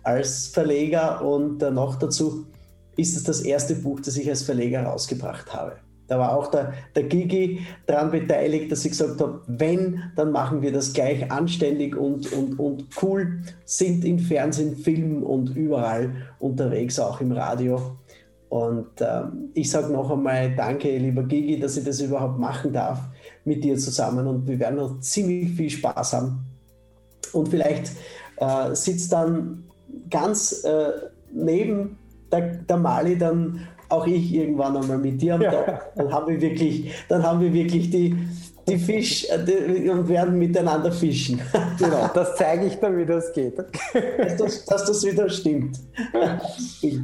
[0.03, 2.47] als Verleger und noch dazu
[2.97, 5.77] ist es das erste Buch, das ich als Verleger rausgebracht habe.
[6.07, 10.61] Da war auch der, der Gigi daran beteiligt, dass ich gesagt habe, wenn, dann machen
[10.61, 16.99] wir das gleich anständig und, und, und cool, sind in Fernsehen, Film und überall unterwegs,
[16.99, 17.97] auch im Radio.
[18.51, 23.01] Und ähm, ich sage noch einmal danke, lieber Gigi, dass ich das überhaupt machen darf
[23.45, 26.45] mit dir zusammen und wir werden noch ziemlich viel Spaß haben.
[27.33, 27.93] Und vielleicht
[28.37, 29.65] äh, sitzt dann
[30.11, 30.91] ganz äh,
[31.33, 31.99] neben
[32.31, 33.61] der, der Mali dann
[33.95, 35.51] auch ich irgendwann einmal mit dir am ja.
[35.51, 35.95] Tag.
[35.97, 38.17] Dann haben wir wirklich, dann haben wir wirklich die,
[38.67, 41.41] die Fisch äh, die, und werden miteinander fischen.
[41.79, 43.59] Genau, das zeige ich dann, wie das geht.
[43.59, 45.81] dass, das, dass das wieder stimmt.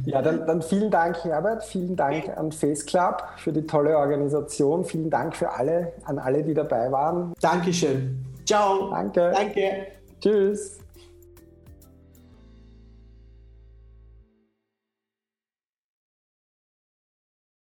[0.05, 1.63] Ja, dann, dann, vielen Dank, Herbert.
[1.63, 4.85] Vielen Dank an Face Club für die tolle Organisation.
[4.85, 7.33] Vielen Dank für alle, an alle, die dabei waren.
[7.41, 8.23] Dankeschön.
[8.45, 8.89] Ciao.
[8.91, 9.31] Danke.
[9.35, 9.87] Danke.
[10.21, 10.80] Tschüss.